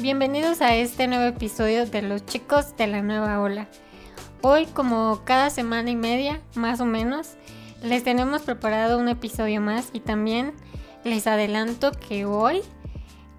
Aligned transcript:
Bienvenidos 0.00 0.62
a 0.62 0.74
este 0.74 1.06
nuevo 1.08 1.24
episodio 1.24 1.84
de 1.84 2.00
Los 2.00 2.24
chicos 2.24 2.74
de 2.78 2.86
la 2.86 3.02
nueva 3.02 3.38
ola. 3.38 3.68
Hoy, 4.40 4.64
como 4.64 5.20
cada 5.26 5.50
semana 5.50 5.90
y 5.90 5.96
media, 5.96 6.40
más 6.54 6.80
o 6.80 6.86
menos, 6.86 7.34
les 7.82 8.02
tenemos 8.02 8.40
preparado 8.40 8.98
un 8.98 9.10
episodio 9.10 9.60
más 9.60 9.90
y 9.92 10.00
también 10.00 10.54
les 11.04 11.26
adelanto 11.26 11.92
que 11.92 12.24
hoy 12.24 12.62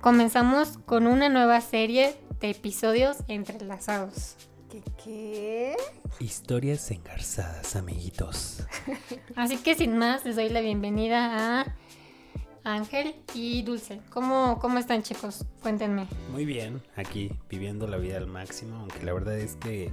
comenzamos 0.01 0.77
con 0.85 1.07
una 1.07 1.29
nueva 1.29 1.61
serie 1.61 2.15
de 2.39 2.51
episodios 2.51 3.17
entrelazados. 3.27 4.35
¿Qué 4.69 4.83
qué? 5.03 5.75
Historias 6.19 6.91
engarzadas, 6.91 7.75
amiguitos. 7.75 8.67
Así 9.35 9.57
que 9.57 9.73
sin 9.73 9.97
más, 9.97 10.25
les 10.25 10.35
doy 10.35 10.49
la 10.49 10.61
bienvenida 10.61 11.61
a 11.61 11.75
Ángel 12.63 13.15
y 13.33 13.63
Dulce. 13.63 14.01
¿Cómo, 14.09 14.59
cómo 14.59 14.77
están 14.77 15.01
chicos? 15.01 15.45
Cuéntenme. 15.61 16.07
Muy 16.31 16.45
bien, 16.45 16.81
aquí 16.95 17.31
viviendo 17.49 17.87
la 17.87 17.97
vida 17.97 18.17
al 18.17 18.27
máximo, 18.27 18.77
aunque 18.77 19.03
la 19.03 19.13
verdad 19.13 19.37
es 19.37 19.55
que 19.55 19.91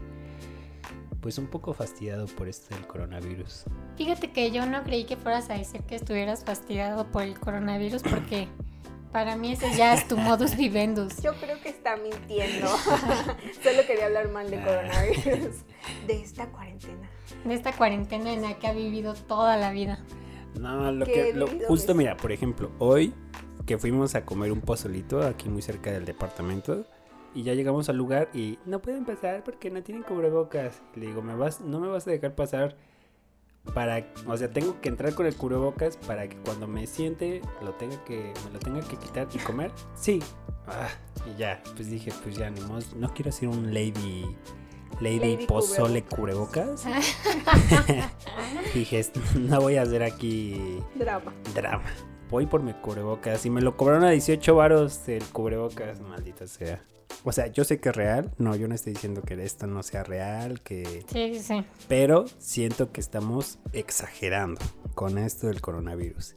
pues 1.21 1.39
un 1.39 1.49
poco 1.49 1.73
fastidiado 1.73 2.27
por 2.27 2.49
esto 2.49 2.75
del 2.75 2.87
coronavirus. 2.87 3.65
Fíjate 3.97 4.31
que 4.31 4.51
yo 4.51 4.67
no 4.67 4.83
creí 4.85 5.05
que 5.05 5.17
fueras 5.17 5.51
a 5.51 5.55
decir 5.55 5.83
que 5.83 5.97
estuvieras 5.97 6.45
fastidiado 6.45 7.11
por 7.11 7.23
el 7.23 7.39
coronavirus 7.39 8.03
porque 8.03 8.49
para 9.13 9.37
mí 9.37 9.53
ese 9.53 9.75
ya 9.77 9.95
es 9.95 10.07
tu 10.07 10.17
modus 10.17 10.57
vivendus. 10.57 11.21
Yo 11.23 11.35
creo 11.41 11.61
que 11.61 11.71
está 11.71 11.97
mintiendo. 11.97 12.69
Solo 13.63 13.87
quería 13.87 14.07
hablar 14.07 14.31
mal 14.31 14.51
de 14.51 14.63
coronavirus. 14.63 15.57
De 16.07 16.21
esta 16.21 16.47
cuarentena. 16.51 17.09
De 17.45 17.55
esta 17.55 17.73
cuarentena 17.73 18.33
en 18.33 18.43
la 18.43 18.59
que 18.59 18.67
ha 18.67 18.73
vivido 18.73 19.15
toda 19.15 19.57
la 19.57 19.73
vida. 19.73 19.99
No, 20.59 20.91
lo 20.93 21.05
que 21.07 21.33
lo- 21.35 21.47
justo 21.67 21.95
mira, 21.95 22.17
por 22.17 22.33
ejemplo, 22.33 22.71
hoy 22.79 23.15
que 23.67 23.79
fuimos 23.79 24.15
a 24.15 24.25
comer 24.25 24.51
un 24.53 24.61
pozolito 24.61 25.23
aquí 25.23 25.49
muy 25.49 25.63
cerca 25.63 25.91
del 25.93 26.05
departamento 26.05 26.85
y 27.35 27.43
ya 27.43 27.55
llegamos 27.55 27.89
al 27.89 27.97
lugar 27.97 28.29
y 28.33 28.59
no 28.65 28.81
pueden 28.81 29.05
pasar 29.05 29.45
porque 29.45 29.71
no 29.71 29.83
tienen 29.83 30.03
cubrebocas. 30.03 30.81
Le 30.95 31.07
digo, 31.07 31.21
"Me 31.23 31.35
vas 31.35 31.61
no 31.61 31.79
me 31.81 31.89
vas 31.89 32.07
a 32.07 32.11
dejar 32.11 32.35
pasar 32.35 32.77
para, 33.75 34.07
o 34.27 34.37
sea, 34.37 34.51
tengo 34.51 34.81
que 34.81 34.89
entrar 34.89 35.15
con 35.15 35.27
el 35.27 35.35
cubrebocas 35.37 35.99
para 35.99 36.27
que 36.29 36.37
cuando 36.39 36.67
me 36.67 36.87
siente 36.87 37.43
lo 37.63 37.73
tenga 37.75 38.03
que 38.05 38.33
me 38.47 38.51
lo 38.53 38.59
tenga 38.59 38.81
que 38.81 38.97
quitar 38.97 39.29
y 39.35 39.39
comer." 39.39 39.71
Sí. 39.95 40.21
Ah, 40.67 40.89
y 41.31 41.39
ya, 41.39 41.63
pues 41.77 41.91
dije, 41.91 42.11
pues 42.23 42.37
ya 42.37 42.49
ni 42.51 42.61
modo, 42.63 42.81
no 42.97 43.13
quiero 43.15 43.31
ser 43.33 43.49
un 43.49 43.73
lady 43.75 44.25
Lady, 45.01 45.19
Lady 45.19 45.47
pozole 45.47 46.03
cubrebocas. 46.05 46.85
Dije, 48.75 49.07
no 49.37 49.61
voy 49.61 49.77
a 49.77 49.83
hacer 49.83 50.03
aquí 50.03 50.79
Drama. 50.95 51.33
drama. 51.55 51.85
Voy 52.31 52.47
por 52.47 52.63
mi 52.63 52.75
cubrebocas 52.75 53.47
y 53.47 53.51
me 53.51 53.61
lo 53.61 53.77
cobraron 53.77 54.05
a 54.05 54.11
18 54.11 54.55
varos 54.55 55.09
el 55.09 55.25
cubrebocas, 55.25 56.01
maldita 56.01 56.47
sea. 56.47 56.83
O 57.25 57.33
sea, 57.33 57.47
yo 57.49 57.65
sé 57.65 57.81
que 57.81 57.89
es 57.89 57.97
real, 57.97 58.31
no, 58.39 58.55
yo 58.55 58.69
no 58.69 58.75
estoy 58.75 58.93
diciendo 58.93 59.23
que 59.23 59.43
esto 59.43 59.67
no 59.67 59.83
sea 59.83 60.05
real, 60.05 60.61
que... 60.61 61.05
Sí, 61.11 61.35
sí, 61.35 61.41
sí. 61.41 61.65
Pero 61.89 62.27
siento 62.39 62.93
que 62.93 63.01
estamos 63.01 63.59
exagerando 63.73 64.61
con 64.95 65.19
esto 65.19 65.47
del 65.49 65.61
coronavirus. 65.61 66.37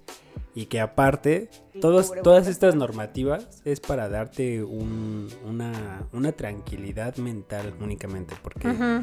Y 0.53 0.65
que 0.65 0.81
aparte, 0.81 1.49
todos, 1.79 2.11
todas 2.23 2.47
estas 2.47 2.75
normativas 2.75 3.61
es 3.63 3.79
para 3.79 4.09
darte 4.09 4.63
un- 4.63 5.29
una, 5.45 6.03
una 6.11 6.31
tranquilidad 6.33 7.15
mental 7.17 7.73
únicamente. 7.79 8.35
Porque 8.43 9.01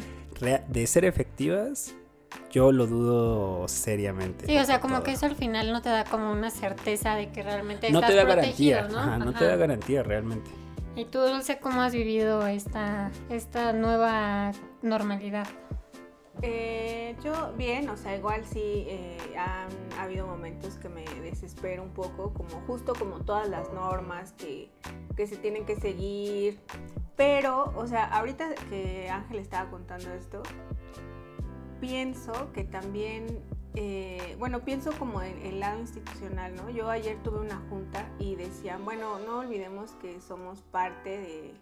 de 0.68 0.86
ser 0.86 1.04
efectivas, 1.06 1.94
yo 2.50 2.70
lo 2.70 2.86
dudo 2.86 3.66
seriamente. 3.66 4.44
Sí, 4.46 4.58
o 4.58 4.64
sea, 4.64 4.80
como 4.80 4.96
todo. 4.96 5.04
que 5.04 5.12
eso 5.12 5.24
al 5.26 5.36
final 5.36 5.72
no 5.72 5.80
te 5.80 5.88
da 5.88 6.04
como 6.04 6.30
una 6.32 6.50
certeza 6.50 7.14
de 7.14 7.30
que 7.30 7.42
realmente 7.42 7.90
no 7.90 8.00
estás 8.00 8.10
te 8.10 8.16
da 8.16 8.24
protegido, 8.26 8.76
garantía, 8.76 8.96
¿no? 8.98 9.02
ajá, 9.12 9.18
no 9.24 9.32
te 9.32 9.44
da 9.46 9.56
garantía 9.56 10.02
realmente. 10.02 10.50
¿Y 10.96 11.04
tú, 11.06 11.20
Dulce, 11.20 11.58
cómo 11.60 11.80
has 11.80 11.92
vivido 11.94 12.46
esta, 12.46 13.10
esta 13.30 13.72
nueva 13.72 14.52
normalidad? 14.82 15.46
Eh, 16.42 17.16
yo 17.24 17.52
bien, 17.56 17.88
o 17.88 17.96
sea, 17.96 18.16
igual 18.16 18.44
sí 18.46 18.84
eh, 18.86 19.18
han 19.36 19.68
habido 19.98 20.26
momentos 20.26 20.76
que 20.76 20.88
me 20.88 21.04
desespero 21.20 21.82
un 21.82 21.90
poco, 21.90 22.32
como 22.32 22.60
justo 22.66 22.92
como 22.94 23.20
todas 23.20 23.48
las 23.48 23.72
normas 23.72 24.32
que, 24.32 24.70
que 25.16 25.26
se 25.26 25.36
tienen 25.36 25.66
que 25.66 25.76
seguir. 25.76 26.60
Pero, 27.16 27.72
o 27.76 27.86
sea, 27.88 28.04
ahorita 28.04 28.54
que 28.70 29.10
Ángel 29.10 29.38
estaba 29.38 29.68
contando 29.70 30.12
esto, 30.14 30.42
pienso 31.80 32.52
que 32.52 32.62
también, 32.62 33.40
eh, 33.74 34.36
bueno, 34.38 34.60
pienso 34.60 34.92
como 34.92 35.22
en 35.22 35.38
el 35.44 35.58
lado 35.58 35.80
institucional, 35.80 36.54
¿no? 36.54 36.70
Yo 36.70 36.88
ayer 36.88 37.20
tuve 37.24 37.40
una 37.40 37.60
junta 37.68 38.08
y 38.20 38.36
decían, 38.36 38.84
bueno, 38.84 39.18
no 39.18 39.40
olvidemos 39.40 39.90
que 40.00 40.20
somos 40.20 40.62
parte 40.62 41.18
de, 41.18 41.54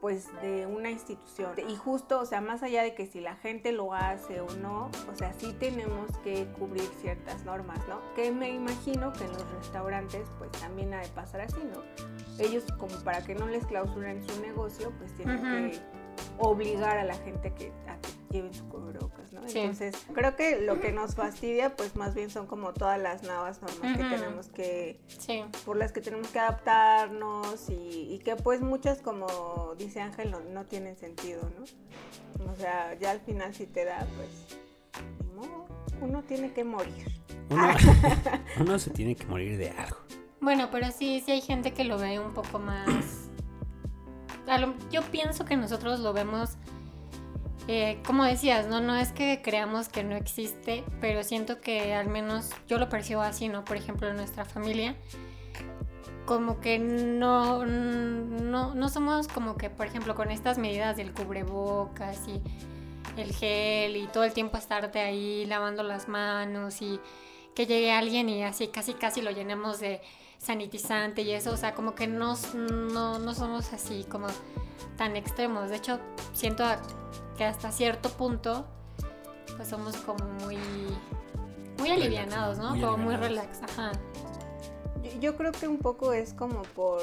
pues, 0.00 0.28
de 0.42 0.66
una 0.66 0.90
institución. 0.90 1.52
Y 1.68 1.76
justo, 1.76 2.20
o 2.20 2.26
sea, 2.26 2.40
más 2.40 2.62
allá 2.62 2.82
de 2.82 2.94
que 2.94 3.06
si 3.06 3.20
la 3.20 3.36
gente 3.36 3.72
lo 3.72 3.94
hace 3.94 4.40
o 4.40 4.48
no, 4.56 4.90
o 5.10 5.14
sea, 5.14 5.32
sí 5.34 5.54
tenemos 5.58 6.16
que 6.18 6.46
cubrir 6.58 6.88
ciertas 7.00 7.44
normas, 7.44 7.80
¿no? 7.88 8.00
Que 8.14 8.30
me 8.30 8.50
imagino 8.50 9.12
que 9.12 9.24
en 9.24 9.32
los 9.32 9.50
restaurantes, 9.52 10.28
pues, 10.38 10.50
también 10.52 10.94
ha 10.94 11.00
de 11.00 11.08
pasar 11.08 11.40
así, 11.42 11.60
¿no? 11.64 11.82
Ellos, 12.38 12.64
como 12.78 12.94
para 13.04 13.24
que 13.24 13.34
no 13.34 13.46
les 13.46 13.66
clausuren 13.66 14.26
su 14.28 14.40
negocio, 14.40 14.92
pues, 14.98 15.14
tienen 15.14 15.42
que 15.42 15.80
obligar 16.38 16.98
a 16.98 17.04
la 17.04 17.14
gente 17.14 17.52
que, 17.54 17.72
a 17.88 17.96
que 18.00 18.08
lleven 18.30 18.52
su 18.54 18.68
cubrebocas, 18.68 19.32
¿no? 19.32 19.48
Sí. 19.48 19.58
Entonces, 19.60 19.94
creo 20.12 20.36
que 20.36 20.60
lo 20.60 20.80
que 20.80 20.92
nos 20.92 21.14
fastidia, 21.14 21.74
pues 21.76 21.96
más 21.96 22.14
bien 22.14 22.30
son 22.30 22.46
como 22.46 22.72
todas 22.74 23.00
las 23.00 23.22
nuevas 23.22 23.62
normas 23.62 23.96
que 23.96 24.04
tenemos 24.04 24.48
que, 24.48 25.00
Sí. 25.06 25.44
por 25.64 25.76
las 25.76 25.92
que 25.92 26.00
tenemos 26.00 26.28
que 26.28 26.38
adaptarnos 26.38 27.68
y, 27.70 28.08
y 28.14 28.18
que 28.18 28.36
pues 28.36 28.60
muchas, 28.60 29.00
como 29.00 29.74
dice 29.78 30.00
Ángel, 30.00 30.30
no, 30.30 30.40
no 30.40 30.64
tienen 30.66 30.96
sentido, 30.96 31.42
¿no? 31.58 32.52
O 32.52 32.54
sea, 32.56 32.94
ya 32.98 33.10
al 33.12 33.20
final 33.20 33.54
si 33.54 33.66
te 33.66 33.84
da, 33.84 34.06
pues, 34.16 34.58
uno 36.00 36.22
tiene 36.22 36.52
que 36.52 36.64
morir. 36.64 37.06
Uno, 37.50 37.68
uno 38.60 38.78
se 38.78 38.90
tiene 38.90 39.16
que 39.16 39.26
morir 39.26 39.58
de 39.58 39.70
algo. 39.70 39.96
Bueno, 40.40 40.68
pero 40.70 40.90
sí, 40.92 41.20
sí 41.24 41.32
hay 41.32 41.40
gente 41.40 41.72
que 41.72 41.84
lo 41.84 41.98
ve 41.98 42.20
un 42.20 42.32
poco 42.32 42.58
más... 42.58 43.17
yo 44.90 45.02
pienso 45.02 45.44
que 45.44 45.56
nosotros 45.56 46.00
lo 46.00 46.12
vemos, 46.12 46.56
eh, 47.66 48.00
como 48.06 48.24
decías, 48.24 48.66
¿no? 48.66 48.80
No 48.80 48.96
es 48.96 49.12
que 49.12 49.40
creamos 49.42 49.88
que 49.88 50.04
no 50.04 50.16
existe, 50.16 50.84
pero 51.00 51.22
siento 51.22 51.60
que 51.60 51.94
al 51.94 52.08
menos 52.08 52.50
yo 52.66 52.78
lo 52.78 52.88
percibo 52.88 53.20
así, 53.20 53.48
¿no? 53.48 53.64
Por 53.64 53.76
ejemplo, 53.76 54.08
en 54.08 54.16
nuestra 54.16 54.44
familia, 54.44 54.96
como 56.26 56.60
que 56.60 56.78
no, 56.78 57.64
no, 57.64 58.74
no 58.74 58.88
somos 58.88 59.28
como 59.28 59.56
que, 59.56 59.70
por 59.70 59.86
ejemplo, 59.86 60.14
con 60.14 60.30
estas 60.30 60.58
medidas 60.58 60.96
del 60.96 61.12
cubrebocas 61.12 62.26
y 62.28 62.40
el 63.20 63.32
gel 63.32 63.96
y 63.96 64.06
todo 64.08 64.24
el 64.24 64.32
tiempo 64.32 64.56
estarte 64.56 65.00
ahí 65.00 65.46
lavando 65.46 65.82
las 65.82 66.08
manos 66.08 66.82
y 66.82 67.00
que 67.54 67.66
llegue 67.66 67.90
alguien 67.90 68.28
y 68.28 68.44
así 68.44 68.68
casi 68.68 68.94
casi 68.94 69.20
lo 69.20 69.30
llenemos 69.30 69.80
de 69.80 70.00
sanitizante 70.38 71.22
y 71.22 71.32
eso, 71.32 71.52
o 71.52 71.56
sea, 71.56 71.74
como 71.74 71.94
que 71.94 72.06
no, 72.06 72.36
no, 72.54 73.18
no 73.18 73.34
somos 73.34 73.72
así 73.72 74.04
como 74.04 74.28
tan 74.96 75.16
extremos. 75.16 75.70
De 75.70 75.76
hecho, 75.76 75.98
siento 76.32 76.64
a- 76.64 76.80
que 77.36 77.44
hasta 77.44 77.70
cierto 77.72 78.08
punto 78.10 78.66
pues 79.56 79.68
somos 79.68 79.96
como 79.98 80.24
muy 80.44 80.58
muy 81.78 81.90
alivianados, 81.90 82.58
¿no? 82.58 82.70
muy 82.70 82.80
como 82.80 82.96
muy 82.98 83.16
relax, 83.16 83.62
ajá. 83.62 83.92
Yo, 85.02 85.20
yo 85.20 85.36
creo 85.36 85.52
que 85.52 85.68
un 85.68 85.78
poco 85.78 86.12
es 86.12 86.34
como 86.34 86.62
por 86.62 87.00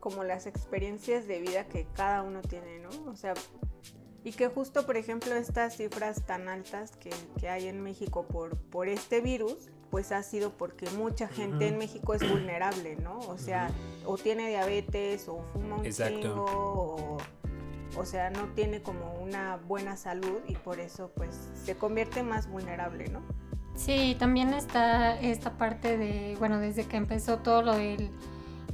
como 0.00 0.22
las 0.24 0.46
experiencias 0.46 1.26
de 1.26 1.40
vida 1.40 1.64
que 1.64 1.86
cada 1.94 2.22
uno 2.22 2.40
tiene, 2.42 2.78
¿no? 2.78 2.90
O 3.10 3.16
sea, 3.16 3.34
y 4.22 4.32
que 4.32 4.48
justo, 4.48 4.86
por 4.86 4.96
ejemplo, 4.96 5.34
estas 5.34 5.76
cifras 5.76 6.24
tan 6.26 6.48
altas 6.48 6.96
que, 6.96 7.10
que 7.40 7.48
hay 7.48 7.66
en 7.68 7.80
México 7.82 8.24
por, 8.26 8.56
por 8.56 8.88
este 8.88 9.20
virus, 9.20 9.68
pues 9.90 10.12
ha 10.12 10.22
sido 10.22 10.50
porque 10.50 10.88
mucha 10.90 11.28
gente 11.28 11.68
en 11.68 11.78
México 11.78 12.14
es 12.14 12.28
vulnerable, 12.28 12.96
¿no? 12.96 13.18
O 13.20 13.38
sea, 13.38 13.70
o 14.04 14.16
tiene 14.16 14.48
diabetes, 14.48 15.28
o 15.28 15.42
fuma 15.52 15.76
un 15.76 15.86
Exacto. 15.86 16.20
chingo, 16.20 16.44
o, 16.44 17.18
o 17.96 18.04
sea, 18.04 18.30
no 18.30 18.46
tiene 18.54 18.82
como 18.82 19.14
una 19.14 19.56
buena 19.56 19.96
salud 19.96 20.40
y 20.46 20.54
por 20.54 20.80
eso 20.80 21.10
pues 21.14 21.50
se 21.64 21.76
convierte 21.76 22.22
más 22.22 22.48
vulnerable, 22.48 23.08
¿no? 23.08 23.20
Sí, 23.74 24.16
también 24.18 24.54
está 24.54 25.20
esta 25.20 25.58
parte 25.58 25.98
de, 25.98 26.36
bueno, 26.38 26.58
desde 26.58 26.86
que 26.86 26.96
empezó 26.96 27.38
todo 27.38 27.62
lo 27.62 27.76
del, 27.76 28.10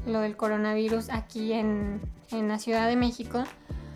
lo 0.06 0.20
del 0.20 0.36
coronavirus 0.36 1.10
aquí 1.10 1.52
en, 1.52 2.00
en 2.30 2.48
la 2.48 2.58
Ciudad 2.58 2.86
de 2.88 2.96
México, 2.96 3.42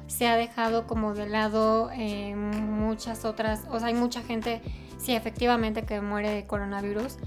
se 0.06 0.26
ha 0.26 0.36
dejado 0.36 0.86
como 0.86 1.14
de 1.14 1.28
lado 1.28 1.90
eh, 1.92 2.34
muchas 2.34 3.24
otras, 3.24 3.64
o 3.70 3.78
sea, 3.78 3.88
hay 3.88 3.94
mucha 3.94 4.22
gente, 4.22 4.62
sí, 4.98 5.14
efectivamente 5.14 5.84
que 5.84 6.00
muere 6.00 6.30
de 6.30 6.46
coronavirus, 6.46 7.18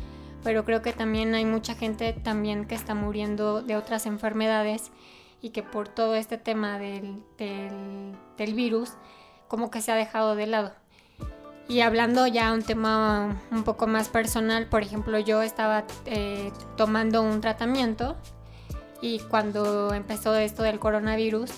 pero 0.44 0.64
creo 0.64 0.82
que 0.82 0.94
también 0.94 1.36
hay 1.36 1.46
mucha 1.46 1.76
gente 1.76 2.14
también 2.14 2.66
que 2.66 2.76
está 2.76 2.96
muriendo 2.96 3.62
de 3.62 3.76
otras 3.76 4.06
enfermedades 4.06 4.92
y 5.42 5.50
que 5.50 5.64
por 5.64 5.88
todo 5.88 6.16
este 6.16 6.38
tema 6.38 6.80
del, 6.80 7.24
del, 7.38 8.54
virus, 8.54 8.94
como 9.48 9.72
que 9.72 9.82
se 9.82 9.92
ha 9.92 9.96
dejado 9.96 10.36
de 10.36 10.48
lado. 10.48 10.74
Y 11.68 11.82
hablando 11.82 12.26
ya 12.26 12.52
un 12.52 12.64
tema 12.64 13.42
un 13.52 13.64
poco 13.64 13.86
más 13.86 14.10
personal, 14.10 14.68
por 14.68 14.82
ejemplo, 14.82 15.20
yo 15.20 15.42
estaba 15.42 15.86
eh, 16.06 16.52
tomando 16.78 17.22
un 17.22 17.42
tratamiento 17.42 18.18
y 19.02 19.20
cuando 19.20 19.94
empezó 19.94 20.36
esto 20.36 20.64
del 20.64 20.80
coronavirus, 20.80 21.52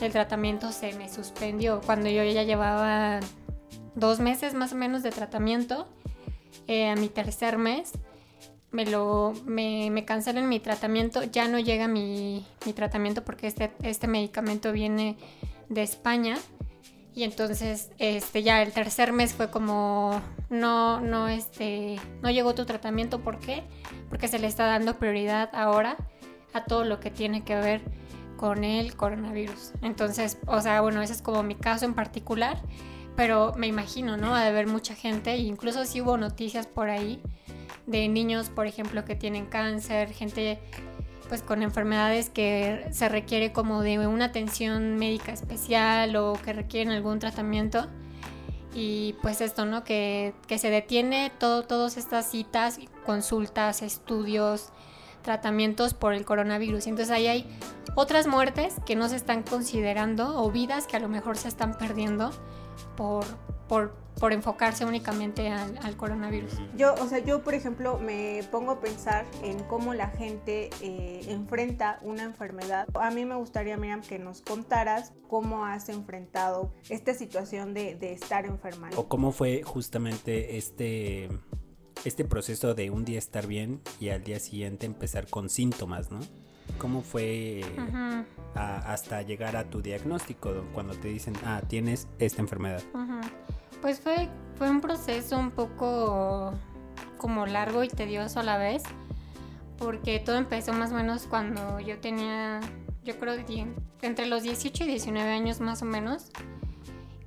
el 0.00 0.12
tratamiento 0.12 0.72
se 0.72 0.92
me 0.94 1.08
suspendió. 1.08 1.80
Cuando 1.80 2.08
yo 2.08 2.22
ya 2.24 2.42
llevaba 2.42 3.20
dos 3.94 4.20
meses 4.20 4.54
más 4.54 4.72
o 4.72 4.76
menos 4.76 5.02
de 5.02 5.10
tratamiento, 5.10 5.86
eh, 6.66 6.88
a 6.88 6.96
mi 6.96 7.08
tercer 7.08 7.58
mes, 7.58 7.92
me 8.70 8.84
lo 8.84 9.32
me, 9.46 10.04
cancelan 10.04 10.48
mi 10.48 10.60
tratamiento, 10.60 11.22
ya 11.22 11.48
no 11.48 11.58
llega 11.58 11.88
mi, 11.88 12.46
mi 12.66 12.72
tratamiento 12.72 13.24
porque 13.24 13.46
este, 13.46 13.72
este 13.82 14.06
medicamento 14.06 14.72
viene 14.72 15.16
de 15.68 15.82
España. 15.82 16.36
Y 17.14 17.24
entonces, 17.24 17.90
este, 17.96 18.42
ya 18.42 18.62
el 18.62 18.72
tercer 18.72 19.10
mes 19.14 19.32
fue 19.32 19.50
como, 19.50 20.20
no, 20.50 21.00
no, 21.00 21.28
este, 21.28 21.98
no 22.20 22.30
llegó 22.30 22.54
tu 22.54 22.66
tratamiento, 22.66 23.20
¿por 23.20 23.38
qué? 23.38 23.62
Porque 24.10 24.28
se 24.28 24.38
le 24.38 24.46
está 24.46 24.66
dando 24.66 24.98
prioridad 24.98 25.48
ahora 25.54 25.96
a 26.52 26.64
todo 26.64 26.84
lo 26.84 27.00
que 27.00 27.10
tiene 27.10 27.42
que 27.42 27.54
ver 27.54 27.80
con 28.36 28.64
el 28.64 28.96
coronavirus. 28.96 29.72
Entonces, 29.82 30.38
o 30.46 30.60
sea, 30.60 30.80
bueno, 30.80 31.02
ese 31.02 31.14
es 31.14 31.22
como 31.22 31.42
mi 31.42 31.54
caso 31.54 31.84
en 31.84 31.94
particular, 31.94 32.60
pero 33.16 33.54
me 33.56 33.66
imagino, 33.66 34.16
¿no? 34.16 34.34
Ha 34.34 34.42
de 34.42 34.48
haber 34.48 34.66
mucha 34.66 34.94
gente, 34.94 35.32
e 35.32 35.38
incluso 35.38 35.84
si 35.84 36.00
hubo 36.00 36.16
noticias 36.18 36.66
por 36.66 36.90
ahí 36.90 37.20
de 37.86 38.08
niños, 38.08 38.50
por 38.50 38.66
ejemplo, 38.66 39.04
que 39.04 39.14
tienen 39.14 39.46
cáncer, 39.46 40.12
gente 40.12 40.58
pues 41.28 41.42
con 41.42 41.62
enfermedades 41.62 42.30
que 42.30 42.86
se 42.92 43.08
requiere 43.08 43.52
como 43.52 43.82
de 43.82 44.06
una 44.06 44.26
atención 44.26 44.96
médica 44.96 45.32
especial 45.32 46.14
o 46.16 46.34
que 46.34 46.52
requieren 46.52 46.92
algún 46.92 47.18
tratamiento. 47.18 47.88
Y 48.74 49.14
pues 49.22 49.40
esto, 49.40 49.64
¿no? 49.64 49.84
Que, 49.84 50.34
que 50.46 50.58
se 50.58 50.70
detiene 50.70 51.32
todo, 51.38 51.62
todas 51.62 51.96
estas 51.96 52.30
citas, 52.30 52.78
consultas, 53.04 53.82
estudios, 53.82 54.70
tratamientos 55.26 55.92
por 55.92 56.14
el 56.14 56.24
coronavirus. 56.24 56.86
Entonces 56.86 57.10
ahí 57.10 57.26
hay 57.26 57.58
otras 57.96 58.26
muertes 58.26 58.76
que 58.86 58.94
no 58.94 59.08
se 59.08 59.16
están 59.16 59.42
considerando 59.42 60.40
o 60.42 60.50
vidas 60.50 60.86
que 60.86 60.96
a 60.96 61.00
lo 61.00 61.08
mejor 61.08 61.36
se 61.36 61.48
están 61.48 61.76
perdiendo 61.76 62.30
por, 62.96 63.24
por, 63.68 63.96
por 64.20 64.32
enfocarse 64.32 64.84
únicamente 64.84 65.48
al, 65.50 65.78
al, 65.82 65.96
coronavirus. 65.96 66.52
Yo, 66.76 66.94
o 66.94 67.08
sea, 67.08 67.18
yo 67.18 67.42
por 67.42 67.54
ejemplo 67.54 67.98
me 67.98 68.42
pongo 68.52 68.70
a 68.70 68.80
pensar 68.80 69.26
en 69.42 69.58
cómo 69.64 69.94
la 69.94 70.08
gente 70.10 70.70
eh, 70.80 71.22
enfrenta 71.28 71.98
una 72.02 72.22
enfermedad. 72.22 72.86
A 72.94 73.10
mí 73.10 73.24
me 73.24 73.34
gustaría, 73.34 73.76
Miriam, 73.76 74.02
que 74.02 74.20
nos 74.20 74.42
contaras 74.42 75.12
cómo 75.28 75.64
has 75.64 75.88
enfrentado 75.88 76.72
esta 76.88 77.14
situación 77.14 77.74
de, 77.74 77.96
de 77.96 78.12
estar 78.12 78.46
enferma. 78.46 78.90
O 78.94 79.08
cómo 79.08 79.32
fue 79.32 79.64
justamente 79.64 80.56
este 80.56 81.28
este 82.04 82.24
proceso 82.24 82.74
de 82.74 82.90
un 82.90 83.04
día 83.04 83.18
estar 83.18 83.46
bien 83.46 83.80
y 84.00 84.10
al 84.10 84.22
día 84.22 84.38
siguiente 84.38 84.86
empezar 84.86 85.28
con 85.28 85.48
síntomas, 85.48 86.10
¿no? 86.10 86.20
¿Cómo 86.78 87.02
fue 87.02 87.62
a, 88.54 88.92
hasta 88.92 89.22
llegar 89.22 89.56
a 89.56 89.70
tu 89.70 89.80
diagnóstico 89.80 90.64
cuando 90.74 90.94
te 90.94 91.08
dicen, 91.08 91.34
ah, 91.44 91.62
tienes 91.66 92.08
esta 92.18 92.42
enfermedad? 92.42 92.82
Pues 93.80 94.00
fue, 94.00 94.28
fue 94.56 94.70
un 94.70 94.80
proceso 94.80 95.38
un 95.38 95.50
poco 95.50 96.52
como 97.18 97.46
largo 97.46 97.82
y 97.82 97.88
tedioso 97.88 98.40
a 98.40 98.42
la 98.42 98.58
vez, 98.58 98.82
porque 99.78 100.18
todo 100.18 100.36
empezó 100.36 100.72
más 100.72 100.92
o 100.92 100.94
menos 100.94 101.26
cuando 101.26 101.80
yo 101.80 101.98
tenía, 101.98 102.60
yo 103.04 103.18
creo, 103.18 103.34
entre 104.02 104.26
los 104.26 104.42
18 104.42 104.84
y 104.84 104.86
19 104.86 105.30
años 105.30 105.60
más 105.60 105.82
o 105.82 105.84
menos 105.84 106.30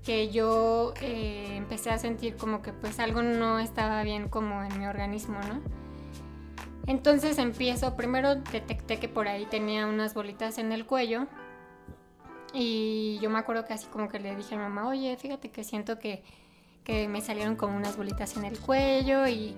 que 0.10 0.32
yo 0.32 0.96
eh, 1.02 1.54
empecé 1.56 1.92
a 1.92 2.00
sentir 2.00 2.36
como 2.36 2.64
que 2.64 2.74
pues 2.74 3.00
algo 3.00 3.22
no 3.22 3.60
estaba 3.60 4.02
bien 4.02 4.28
como 4.28 4.64
en 4.64 4.80
mi 4.80 4.88
organismo, 4.88 5.38
¿no? 5.48 5.62
Entonces 6.88 7.38
empiezo, 7.38 7.96
primero 7.96 8.34
detecté 8.34 8.98
que 8.98 9.08
por 9.08 9.28
ahí 9.28 9.46
tenía 9.46 9.86
unas 9.86 10.16
bolitas 10.16 10.58
en 10.58 10.72
el 10.72 10.88
cuello 10.88 11.28
y 12.56 13.20
yo 13.22 13.30
me 13.30 13.38
acuerdo 13.38 13.66
que 13.66 13.74
así 13.74 13.86
como 13.86 14.10
que 14.10 14.18
le 14.18 14.36
dije 14.36 14.56
a 14.56 14.58
mi 14.58 14.64
mamá, 14.64 14.88
oye, 14.88 15.16
fíjate 15.16 15.52
que 15.52 15.64
siento 15.64 16.00
que, 16.00 16.24
que 16.84 17.08
me 17.08 17.22
salieron 17.22 17.56
como 17.56 17.78
unas 17.78 17.96
bolitas 17.96 18.36
en 18.36 18.46
el 18.46 18.58
cuello 18.58 19.28
y, 19.28 19.56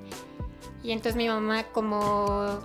y 0.84 0.92
entonces 0.92 1.16
mi 1.16 1.30
mamá 1.30 1.64
como 1.72 2.60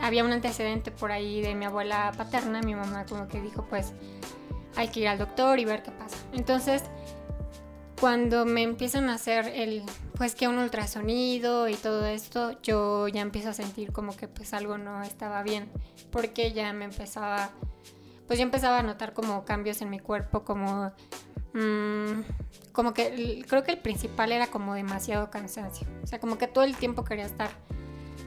había 0.00 0.24
un 0.24 0.32
antecedente 0.32 0.90
por 0.90 1.12
ahí 1.12 1.42
de 1.42 1.54
mi 1.54 1.66
abuela 1.66 2.10
paterna, 2.16 2.62
mi 2.62 2.74
mamá 2.74 3.04
como 3.04 3.28
que 3.28 3.42
dijo 3.42 3.66
pues 3.68 3.92
hay 4.76 4.88
que 4.88 5.00
ir 5.00 5.08
al 5.08 5.18
doctor 5.18 5.58
y 5.58 5.64
ver 5.64 5.82
qué 5.82 5.90
pasa. 5.90 6.16
Entonces, 6.32 6.82
cuando 8.02 8.44
me 8.44 8.62
empiezan 8.62 9.08
a 9.08 9.14
hacer 9.14 9.46
el, 9.54 9.84
pues 10.16 10.34
que 10.34 10.48
un 10.48 10.58
ultrasonido 10.58 11.68
y 11.68 11.74
todo 11.74 12.04
esto, 12.04 12.60
yo 12.60 13.06
ya 13.06 13.20
empiezo 13.20 13.50
a 13.50 13.52
sentir 13.52 13.92
como 13.92 14.16
que 14.16 14.26
pues 14.26 14.54
algo 14.54 14.76
no 14.76 15.02
estaba 15.02 15.42
bien, 15.44 15.70
porque 16.10 16.52
ya 16.52 16.72
me 16.72 16.84
empezaba, 16.84 17.50
pues 18.26 18.40
ya 18.40 18.44
empezaba 18.44 18.80
a 18.80 18.82
notar 18.82 19.12
como 19.12 19.44
cambios 19.44 19.82
en 19.82 19.90
mi 19.90 20.00
cuerpo, 20.00 20.42
como, 20.42 20.90
mmm, 21.52 22.22
como 22.72 22.92
que 22.92 23.44
creo 23.48 23.62
que 23.62 23.70
el 23.70 23.78
principal 23.78 24.32
era 24.32 24.48
como 24.48 24.74
demasiado 24.74 25.30
cansancio, 25.30 25.86
o 26.02 26.06
sea, 26.08 26.18
como 26.18 26.38
que 26.38 26.48
todo 26.48 26.64
el 26.64 26.76
tiempo 26.76 27.04
quería 27.04 27.26
estar 27.26 27.50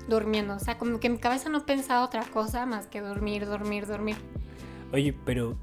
durmiendo, 0.08 0.56
o 0.56 0.60
sea, 0.60 0.78
como 0.78 1.02
que 1.02 1.10
mi 1.10 1.18
cabeza 1.18 1.50
no 1.50 1.66
pensaba 1.66 2.06
otra 2.06 2.24
cosa 2.24 2.66
más 2.66 2.88
que 2.88 3.02
dormir, 3.02 3.46
dormir, 3.46 3.88
dormir. 3.88 4.16
Oye, 4.94 5.14
pero 5.26 5.58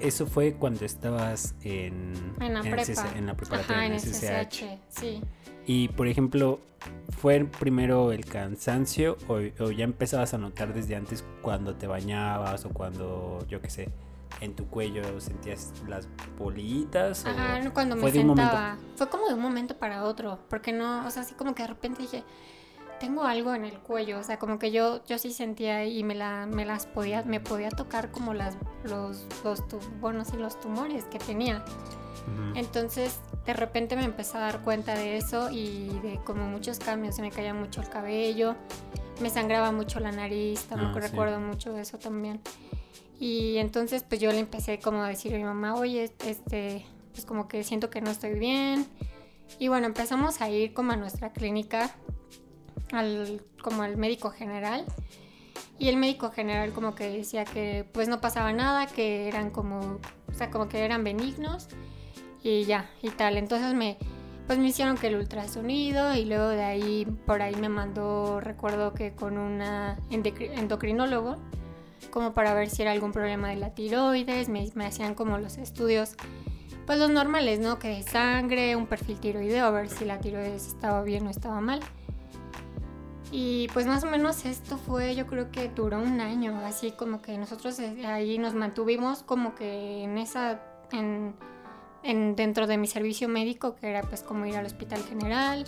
eso 0.00 0.26
fue 0.26 0.54
cuando 0.54 0.84
estabas 0.84 1.54
en, 1.62 2.12
en 2.40 2.54
la, 2.54 2.60
en 2.60 2.70
prepa. 2.70 3.12
en 3.16 3.26
la 3.26 3.34
preparatoria, 3.34 3.82
Ajá, 3.82 3.86
en 3.86 4.00
SSH. 4.00 4.54
SSH, 4.54 4.78
sí. 4.88 5.20
Y 5.66 5.88
por 5.88 6.08
ejemplo, 6.08 6.60
¿fue 7.18 7.44
primero 7.44 8.12
el 8.12 8.24
cansancio 8.24 9.16
o, 9.28 9.34
o, 9.62 9.70
ya 9.70 9.84
empezabas 9.84 10.34
a 10.34 10.38
notar 10.38 10.74
desde 10.74 10.96
antes 10.96 11.24
cuando 11.42 11.74
te 11.74 11.86
bañabas 11.86 12.64
o 12.64 12.70
cuando, 12.70 13.38
yo 13.48 13.60
qué 13.60 13.70
sé, 13.70 13.88
en 14.40 14.54
tu 14.54 14.66
cuello 14.66 15.20
sentías 15.20 15.72
las 15.88 16.08
bolitas? 16.38 17.26
Ajá, 17.26 17.60
o 17.66 17.72
cuando 17.72 17.96
me 17.96 18.02
fue 18.02 18.24
momento-. 18.24 18.56
Fue 18.96 19.08
como 19.08 19.28
de 19.28 19.34
un 19.34 19.40
momento 19.40 19.76
para 19.76 20.04
otro, 20.04 20.40
porque 20.48 20.72
no, 20.72 21.06
o 21.06 21.10
sea, 21.10 21.22
así 21.22 21.34
como 21.34 21.54
que 21.54 21.62
de 21.62 21.68
repente 21.68 22.02
dije, 22.02 22.24
tengo 23.00 23.24
algo 23.24 23.54
en 23.54 23.64
el 23.64 23.78
cuello, 23.78 24.18
o 24.18 24.22
sea, 24.22 24.38
como 24.38 24.58
que 24.58 24.70
yo, 24.70 25.02
yo 25.06 25.18
sí 25.18 25.32
sentía 25.32 25.86
y 25.86 26.04
me, 26.04 26.14
la, 26.14 26.46
me 26.46 26.66
las 26.66 26.86
podía, 26.86 27.22
me 27.22 27.40
podía 27.40 27.70
tocar 27.70 28.10
como 28.12 28.34
las, 28.34 28.56
los, 28.84 29.24
los, 29.42 29.64
bueno, 30.00 30.24
sí, 30.24 30.36
los 30.36 30.60
tumores 30.60 31.04
que 31.04 31.18
tenía. 31.18 31.64
Ujú. 32.26 32.58
Entonces, 32.58 33.18
de 33.46 33.54
repente 33.54 33.96
me 33.96 34.04
empecé 34.04 34.36
a 34.36 34.40
dar 34.40 34.60
cuenta 34.62 34.94
de 34.94 35.16
eso 35.16 35.50
y 35.50 35.88
de 36.02 36.20
como 36.24 36.44
muchos 36.46 36.78
cambios, 36.78 37.16
se 37.16 37.22
me 37.22 37.30
caía 37.30 37.54
mucho 37.54 37.80
el 37.80 37.88
cabello, 37.88 38.54
me 39.20 39.30
sangraba 39.30 39.72
mucho 39.72 39.98
la 39.98 40.12
nariz, 40.12 40.64
también 40.64 40.90
Ah, 40.94 41.00
sí. 41.00 41.08
recuerdo 41.08 41.40
mucho 41.40 41.72
de 41.72 41.80
eso 41.80 41.98
también. 41.98 42.40
Y 43.18 43.56
entonces 43.56 44.04
pues 44.06 44.20
yo 44.20 44.30
le 44.30 44.38
empecé 44.40 44.78
como 44.78 45.02
a 45.02 45.08
decir 45.08 45.34
a 45.34 45.38
mi 45.38 45.44
mamá, 45.44 45.74
oye, 45.74 46.12
este, 46.26 46.84
pues 47.12 47.24
como 47.24 47.48
que 47.48 47.64
siento 47.64 47.88
que 47.88 48.02
no 48.02 48.10
estoy 48.10 48.38
bien. 48.38 48.86
Y 49.58 49.68
bueno, 49.68 49.86
empezamos 49.86 50.42
a 50.42 50.50
ir 50.50 50.74
como 50.74 50.92
a 50.92 50.96
nuestra 50.96 51.32
clínica, 51.32 51.90
al, 52.92 53.42
como 53.62 53.82
al 53.82 53.96
médico 53.96 54.30
general. 54.30 54.84
Y 55.78 55.88
el 55.88 55.96
médico 55.96 56.30
general 56.30 56.72
como 56.72 56.94
que 56.94 57.08
decía 57.08 57.44
que 57.44 57.86
pues 57.92 58.08
no 58.08 58.20
pasaba 58.20 58.52
nada, 58.52 58.86
que 58.86 59.28
eran 59.28 59.50
como, 59.50 59.98
o 60.28 60.34
sea, 60.34 60.50
como 60.50 60.68
que 60.68 60.84
eran 60.84 61.04
benignos 61.04 61.68
y 62.42 62.64
ya, 62.64 62.90
y 63.02 63.08
tal. 63.08 63.38
Entonces 63.38 63.72
me, 63.72 63.96
pues 64.46 64.58
me 64.58 64.68
hicieron 64.68 64.98
que 64.98 65.06
el 65.06 65.16
ultrasonido 65.16 66.14
y 66.14 66.26
luego 66.26 66.48
de 66.48 66.64
ahí, 66.64 67.06
por 67.26 67.40
ahí 67.40 67.54
me 67.56 67.70
mandó, 67.70 68.40
recuerdo 68.40 68.92
que 68.92 69.14
con 69.14 69.38
una 69.38 69.98
endocri- 70.10 70.50
endocrinólogo, 70.58 71.36
como 72.10 72.34
para 72.34 72.52
ver 72.52 72.68
si 72.68 72.82
era 72.82 72.92
algún 72.92 73.12
problema 73.12 73.48
de 73.48 73.56
la 73.56 73.70
tiroides, 73.74 74.48
me, 74.50 74.68
me 74.74 74.84
hacían 74.84 75.14
como 75.14 75.38
los 75.38 75.56
estudios, 75.56 76.14
pues 76.84 76.98
los 76.98 77.10
normales, 77.10 77.58
¿no? 77.60 77.78
Que 77.78 78.02
sangre, 78.02 78.76
un 78.76 78.86
perfil 78.86 79.18
tiroideo, 79.18 79.64
a 79.64 79.70
ver 79.70 79.88
si 79.88 80.04
la 80.04 80.18
tiroides 80.18 80.66
estaba 80.66 81.02
bien 81.02 81.26
o 81.26 81.30
estaba 81.30 81.60
mal. 81.60 81.80
Y 83.32 83.68
pues 83.68 83.86
más 83.86 84.02
o 84.02 84.06
menos 84.08 84.44
esto 84.44 84.76
fue, 84.76 85.14
yo 85.14 85.26
creo 85.26 85.50
que 85.52 85.68
duró 85.68 85.98
un 85.98 86.20
año, 86.20 86.60
así 86.64 86.90
como 86.90 87.22
que 87.22 87.38
nosotros 87.38 87.78
eh, 87.78 88.04
ahí 88.06 88.38
nos 88.38 88.54
mantuvimos 88.54 89.22
como 89.22 89.54
que 89.54 90.02
en 90.02 90.18
esa, 90.18 90.60
en, 90.90 91.34
en- 92.02 92.34
dentro 92.34 92.66
de 92.66 92.76
mi 92.76 92.88
servicio 92.88 93.28
médico, 93.28 93.76
que 93.76 93.88
era 93.88 94.02
pues 94.02 94.22
como 94.22 94.46
ir 94.46 94.56
al 94.56 94.66
hospital 94.66 95.02
general, 95.04 95.64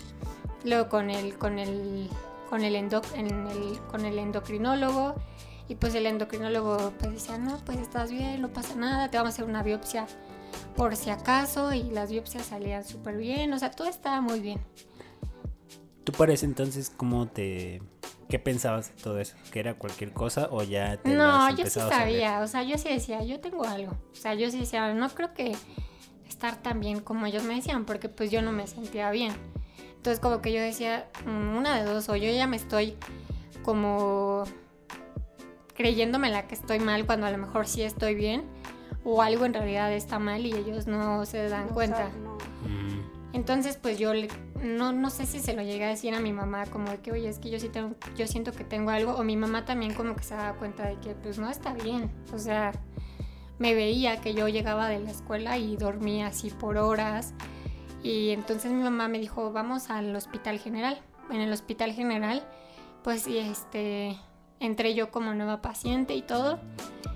luego 0.65 0.89
con 0.89 1.09
el, 1.09 1.37
con 1.37 1.57
el, 1.57 2.09
con 2.49 2.63
el, 2.65 2.75
endo- 2.75 3.01
en 3.15 3.27
el- 3.47 3.79
con 3.89 4.03
el 4.03 4.19
endocrinólogo, 4.19 5.15
y 5.69 5.75
pues 5.75 5.95
el 5.95 6.05
endocrinólogo 6.05 6.91
pues 6.99 7.13
decía, 7.13 7.37
no, 7.37 7.57
pues 7.65 7.77
estás 7.77 8.11
bien, 8.11 8.41
no 8.41 8.49
pasa 8.49 8.75
nada, 8.75 9.09
te 9.09 9.15
vamos 9.15 9.31
a 9.31 9.33
hacer 9.35 9.45
una 9.45 9.63
biopsia 9.63 10.05
por 10.75 10.97
si 10.97 11.11
acaso, 11.11 11.71
y 11.73 11.83
las 11.83 12.11
biopsias 12.11 12.45
salían 12.47 12.83
súper 12.83 13.15
bien, 13.15 13.53
o 13.53 13.57
sea, 13.59 13.71
todo 13.71 13.87
estaba 13.87 14.19
muy 14.19 14.41
bien. 14.41 14.59
¿Tú 16.03 16.11
para 16.11 16.33
ese 16.33 16.45
entonces 16.45 16.91
cómo 16.95 17.27
te... 17.27 17.81
¿Qué 18.29 18.39
pensabas 18.39 18.95
de 18.95 19.01
todo 19.01 19.19
eso? 19.19 19.35
¿Que 19.51 19.59
era 19.59 19.75
cualquier 19.75 20.11
cosa 20.11 20.47
o 20.49 20.63
ya 20.63 20.97
te 20.97 21.09
No, 21.13 21.49
yo 21.55 21.65
sí 21.65 21.79
sabía, 21.79 22.39
o 22.39 22.47
sea, 22.47 22.63
yo 22.63 22.77
sí 22.77 22.89
decía, 22.89 23.23
yo 23.23 23.39
tengo 23.39 23.65
algo. 23.65 23.91
O 24.11 24.15
sea, 24.15 24.33
yo 24.33 24.49
sí 24.49 24.59
decía, 24.59 24.93
no 24.93 25.09
creo 25.09 25.33
que 25.33 25.55
estar 26.27 26.55
tan 26.61 26.79
bien 26.79 26.99
como 26.99 27.25
ellos 27.25 27.43
me 27.43 27.55
decían, 27.55 27.85
porque 27.85 28.09
pues 28.09 28.31
yo 28.31 28.41
no 28.41 28.51
me 28.51 28.65
sentía 28.65 29.11
bien. 29.11 29.33
Entonces 29.95 30.19
como 30.19 30.41
que 30.41 30.51
yo 30.51 30.61
decía, 30.61 31.07
mm, 31.25 31.55
una 31.57 31.77
de 31.79 31.85
dos, 31.85 32.09
o 32.09 32.15
yo 32.15 32.31
ya 32.31 32.47
me 32.47 32.57
estoy 32.57 32.95
como 33.63 34.45
creyéndome 35.75 36.29
la 36.29 36.47
que 36.47 36.55
estoy 36.55 36.79
mal 36.79 37.05
cuando 37.05 37.25
a 37.27 37.31
lo 37.31 37.37
mejor 37.37 37.67
sí 37.67 37.83
estoy 37.83 38.15
bien 38.15 38.43
o 39.03 39.21
algo 39.21 39.45
en 39.45 39.53
realidad 39.53 39.91
está 39.93 40.19
mal 40.19 40.45
y 40.45 40.53
ellos 40.53 40.87
no 40.87 41.25
se 41.25 41.49
dan 41.49 41.67
No 41.67 41.73
cuenta. 41.73 42.09
no. 42.09 42.37
Entonces, 43.33 43.77
pues 43.81 43.97
yo 43.97 44.11
no, 44.61 44.93
no 44.93 45.09
sé 45.09 45.25
si 45.25 45.39
se 45.39 45.53
lo 45.53 45.63
llegué 45.63 45.85
a 45.85 45.89
decir 45.89 46.13
a 46.13 46.19
mi 46.19 46.31
mamá, 46.31 46.67
como 46.67 47.01
que, 47.01 47.11
oye, 47.11 47.27
es 47.27 47.39
que 47.39 47.49
yo 47.49 47.59
sí 47.59 47.67
tengo, 47.67 47.95
yo 48.15 48.27
siento 48.27 48.51
que 48.51 48.63
tengo 48.63 48.91
algo, 48.91 49.13
o 49.15 49.23
mi 49.23 49.35
mamá 49.35 49.65
también 49.65 49.95
como 49.95 50.15
que 50.15 50.23
se 50.23 50.35
daba 50.35 50.57
cuenta 50.57 50.87
de 50.87 50.99
que, 50.99 51.15
pues 51.15 51.39
no 51.39 51.49
está 51.49 51.73
bien. 51.73 52.11
O 52.31 52.37
sea, 52.37 52.71
me 53.57 53.73
veía 53.73 54.21
que 54.21 54.35
yo 54.35 54.47
llegaba 54.47 54.87
de 54.87 54.99
la 54.99 55.09
escuela 55.09 55.57
y 55.57 55.75
dormía 55.77 56.27
así 56.27 56.51
por 56.51 56.77
horas. 56.77 57.33
Y 58.03 58.29
entonces 58.29 58.71
mi 58.71 58.83
mamá 58.83 59.07
me 59.07 59.17
dijo, 59.17 59.51
vamos 59.51 59.89
al 59.89 60.15
hospital 60.15 60.59
general. 60.59 61.01
En 61.31 61.41
el 61.41 61.51
hospital 61.51 61.93
general, 61.93 62.43
pues 63.03 63.27
y 63.27 63.39
este, 63.39 64.15
entré 64.59 64.93
yo 64.93 65.09
como 65.09 65.33
nueva 65.33 65.61
paciente 65.61 66.13
y 66.13 66.21
todo. 66.21 66.59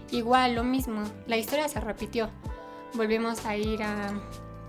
Igual, 0.09 0.55
lo 0.55 0.63
mismo, 0.63 1.03
la 1.27 1.37
historia 1.37 1.67
se 1.67 1.79
repitió. 1.79 2.29
Volvimos 2.95 3.45
a 3.45 3.57
ir 3.57 3.83
a, 3.83 4.13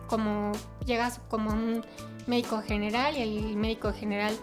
como 0.08 0.50
llegas 0.84 1.20
como 1.28 1.50
un 1.50 1.84
médico 2.26 2.60
general 2.62 3.16
y 3.16 3.22
el 3.22 3.56
médico 3.56 3.92
general 3.92 4.34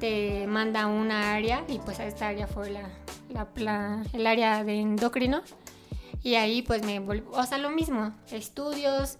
te 0.00 0.46
manda 0.48 0.86
una 0.88 1.34
área 1.34 1.64
y 1.68 1.78
pues 1.78 2.00
a 2.00 2.06
esta 2.06 2.28
área 2.28 2.46
fue 2.48 2.70
la, 2.70 2.88
la- 3.28 3.48
la- 3.56 4.02
el 4.12 4.26
área 4.26 4.64
de 4.64 4.80
endocrino 4.80 5.42
y 6.24 6.34
ahí 6.34 6.62
pues 6.62 6.84
me 6.84 6.98
volvió, 6.98 7.30
o 7.30 7.44
sea, 7.44 7.58
lo 7.58 7.70
mismo, 7.70 8.12
estudios, 8.30 9.18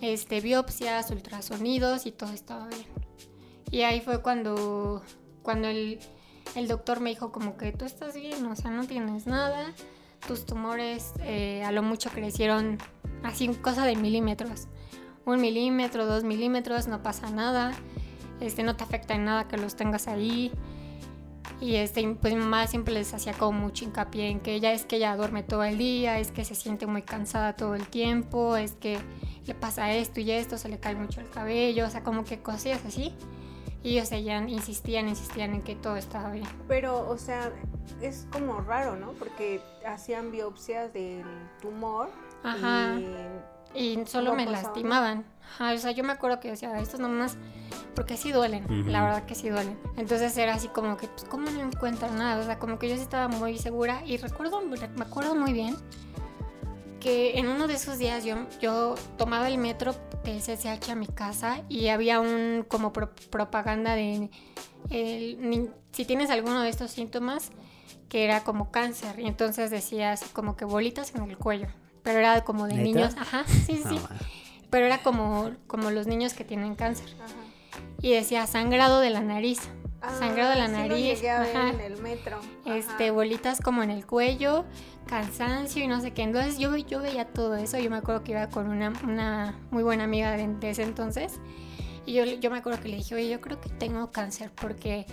este, 0.00 0.40
biopsias, 0.40 1.10
ultrasonidos 1.10 2.06
y 2.06 2.12
todo 2.12 2.32
estaba 2.32 2.66
bien. 2.68 2.86
Y 3.70 3.82
ahí 3.82 4.00
fue 4.00 4.22
cuando, 4.22 5.02
cuando 5.42 5.66
el, 5.68 5.98
el 6.54 6.68
doctor 6.68 7.00
me 7.00 7.10
dijo 7.10 7.32
como 7.32 7.56
que 7.56 7.72
tú 7.72 7.84
estás 7.84 8.14
bien, 8.14 8.46
o 8.46 8.54
sea, 8.54 8.70
no 8.70 8.86
tienes 8.86 9.26
nada, 9.26 9.72
tus 10.28 10.46
tumores 10.46 11.12
eh, 11.20 11.64
a 11.64 11.72
lo 11.72 11.82
mucho 11.82 12.10
crecieron 12.10 12.78
así 13.24 13.48
cosa 13.48 13.84
de 13.86 13.96
milímetros. 13.96 14.68
Un 15.26 15.40
milímetro, 15.40 16.06
dos 16.06 16.22
milímetros, 16.22 16.86
no 16.86 17.02
pasa 17.02 17.30
nada. 17.30 17.72
Este, 18.40 18.62
no 18.62 18.76
te 18.76 18.84
afecta 18.84 19.14
en 19.14 19.24
nada 19.24 19.48
que 19.48 19.56
los 19.56 19.74
tengas 19.74 20.06
ahí. 20.06 20.52
Y 21.60 21.76
este, 21.76 22.06
pues 22.20 22.34
mi 22.34 22.40
mamá 22.40 22.66
siempre 22.68 22.94
les 22.94 23.12
hacía 23.12 23.32
como 23.32 23.58
mucho 23.58 23.84
hincapié 23.84 24.28
en 24.28 24.40
que 24.40 24.54
ella 24.54 24.72
es 24.72 24.84
que 24.84 24.96
ella 24.96 25.16
duerme 25.16 25.42
todo 25.42 25.64
el 25.64 25.78
día, 25.78 26.20
es 26.20 26.30
que 26.30 26.44
se 26.44 26.54
siente 26.54 26.86
muy 26.86 27.02
cansada 27.02 27.56
todo 27.56 27.74
el 27.74 27.88
tiempo, 27.88 28.56
es 28.56 28.72
que 28.72 28.98
le 29.46 29.54
pasa 29.54 29.92
esto 29.92 30.20
y 30.20 30.30
esto, 30.30 30.58
se 30.58 30.68
le 30.68 30.78
cae 30.78 30.94
mucho 30.94 31.20
el 31.20 31.28
cabello, 31.28 31.86
o 31.86 31.90
sea, 31.90 32.04
como 32.04 32.24
que 32.24 32.40
cosillas 32.40 32.84
así. 32.84 33.12
Y 33.82 33.94
ellos 33.96 34.08
seguían, 34.08 34.48
insistían, 34.48 35.08
insistían 35.08 35.54
en 35.54 35.62
que 35.62 35.74
todo 35.74 35.96
estaba 35.96 36.30
bien. 36.30 36.46
Pero, 36.68 37.08
o 37.08 37.18
sea, 37.18 37.52
es 38.00 38.26
como 38.30 38.60
raro, 38.60 38.96
¿no? 38.96 39.12
Porque 39.12 39.60
hacían 39.86 40.30
biopsias 40.30 40.92
del 40.92 41.24
tumor. 41.60 42.10
Ajá. 42.42 42.96
Y 42.98 43.55
Y 43.76 44.04
solo 44.06 44.30
me 44.34 44.44
lastimaban. 44.64 45.24
Ajá, 45.42 45.72
o 45.72 45.78
sea, 45.78 45.90
yo 45.92 46.02
me 46.04 46.12
acuerdo 46.12 46.40
que 46.40 46.50
decía, 46.50 46.76
estos 46.80 46.98
nomás, 47.00 47.36
porque 47.94 48.16
sí 48.16 48.32
duelen, 48.32 48.64
la 48.92 49.02
verdad 49.02 49.24
que 49.26 49.34
sí 49.34 49.48
duelen. 49.48 49.78
Entonces 49.96 50.36
era 50.36 50.54
así 50.54 50.68
como 50.68 50.96
que, 50.96 51.06
pues, 51.08 51.24
¿cómo 51.24 51.48
no 51.50 51.60
encuentran 51.60 52.16
nada? 52.18 52.40
O 52.40 52.44
sea, 52.44 52.58
como 52.58 52.78
que 52.78 52.88
yo 52.88 52.96
sí 52.96 53.02
estaba 53.02 53.28
muy 53.28 53.56
segura 53.58 54.02
y 54.04 54.16
recuerdo, 54.16 54.60
me 54.62 54.76
acuerdo 55.02 55.34
muy 55.34 55.52
bien 55.52 55.76
que 57.00 57.38
en 57.38 57.46
uno 57.48 57.68
de 57.68 57.74
esos 57.74 57.98
días 57.98 58.24
yo, 58.24 58.36
yo 58.60 58.94
tomaba 59.16 59.48
el 59.48 59.58
metro 59.58 59.94
del 60.24 60.40
CCH 60.40 60.90
a 60.90 60.94
mi 60.94 61.06
casa 61.06 61.62
y 61.68 61.88
había 61.88 62.20
un 62.20 62.64
como 62.68 62.92
pro- 62.92 63.14
propaganda 63.30 63.94
de 63.94 64.30
el, 64.90 65.38
ni- 65.48 65.70
si 65.92 66.04
tienes 66.04 66.30
alguno 66.30 66.62
de 66.62 66.68
estos 66.68 66.90
síntomas 66.90 67.50
que 68.08 68.24
era 68.24 68.42
como 68.44 68.70
cáncer 68.70 69.20
y 69.20 69.26
entonces 69.26 69.70
decía 69.70 70.12
así 70.12 70.26
como 70.32 70.56
que 70.56 70.64
bolitas 70.64 71.14
en 71.14 71.22
el 71.22 71.36
cuello 71.38 71.68
pero 72.06 72.20
era 72.20 72.42
como 72.44 72.66
de 72.66 72.74
¿Neta? 72.74 72.84
niños 72.84 73.14
ajá 73.18 73.44
sí 73.66 73.80
no, 73.84 73.90
sí 73.90 73.98
pero 74.70 74.86
era 74.86 74.98
como 75.02 75.50
como 75.66 75.90
los 75.90 76.06
niños 76.06 76.32
que 76.34 76.44
tienen 76.44 76.74
cáncer 76.76 77.08
Ajá. 77.22 77.34
y 78.00 78.12
decía 78.12 78.46
sangrado 78.46 79.00
de 79.00 79.10
la 79.10 79.20
nariz 79.20 79.60
sangrado 80.20 80.50
de 80.50 80.56
la 80.56 80.64
Ah, 80.64 80.68
sí 80.68 80.72
lo 80.74 80.78
nariz 80.78 81.04
llegué 81.04 81.30
a 81.30 81.40
ver 81.40 81.56
ajá. 81.56 81.68
en 81.70 81.80
el 81.80 82.00
metro. 82.00 82.38
este 82.64 83.10
bolitas 83.10 83.60
como 83.60 83.82
en 83.82 83.90
el 83.90 84.06
cuello 84.06 84.64
cansancio 85.06 85.82
y 85.84 85.88
no 85.88 86.00
sé 86.00 86.12
qué 86.12 86.22
entonces 86.22 86.58
yo, 86.58 86.76
yo 86.76 87.00
veía 87.00 87.26
todo 87.26 87.56
eso 87.56 87.78
yo 87.78 87.90
me 87.90 87.96
acuerdo 87.96 88.22
que 88.24 88.32
iba 88.32 88.48
con 88.48 88.68
una, 88.68 88.92
una 89.04 89.58
muy 89.70 89.82
buena 89.82 90.04
amiga 90.04 90.30
de, 90.32 90.46
de 90.46 90.70
ese 90.70 90.82
entonces 90.84 91.40
y 92.06 92.12
yo, 92.14 92.24
yo 92.24 92.50
me 92.52 92.58
acuerdo 92.58 92.80
que 92.80 92.88
le 92.88 92.96
dije 92.98 93.14
oye 93.16 93.28
yo 93.28 93.40
creo 93.40 93.60
que 93.60 93.68
tengo 93.68 94.10
cáncer 94.12 94.50
porque 94.54 95.06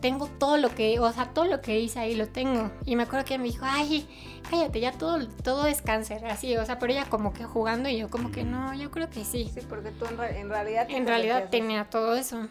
tengo 0.00 0.26
todo 0.26 0.56
lo 0.58 0.74
que 0.74 0.98
o 1.00 1.12
sea 1.12 1.26
todo 1.34 1.44
lo 1.46 1.60
que 1.60 1.80
hice 1.80 1.98
ahí 1.98 2.14
lo 2.14 2.28
tengo 2.28 2.70
y 2.84 2.94
me 2.96 3.02
acuerdo 3.02 3.24
que 3.24 3.34
ella 3.34 3.42
me 3.42 3.48
dijo 3.50 3.64
ay 3.68 4.08
cállate 4.48 4.80
ya 4.80 4.92
todo 4.92 5.26
todo 5.42 5.66
es 5.66 5.82
cáncer 5.82 6.24
así 6.26 6.56
o 6.56 6.64
sea 6.64 6.78
pero 6.78 6.92
ella 6.92 7.06
como 7.10 7.32
que 7.32 7.44
jugando 7.44 7.88
y 7.88 7.98
yo 7.98 8.08
como 8.08 8.30
que 8.30 8.44
no 8.44 8.74
yo 8.74 8.90
creo 8.90 9.10
que 9.10 9.24
sí 9.24 9.50
Sí, 9.52 9.60
porque 9.68 9.90
tú 9.90 10.04
en, 10.06 10.16
re- 10.18 10.38
en 10.38 10.48
realidad... 10.48 10.86
en 10.88 11.06
realidad 11.06 11.48
tenía 11.50 11.84
todo 11.90 12.14
eso. 12.14 12.46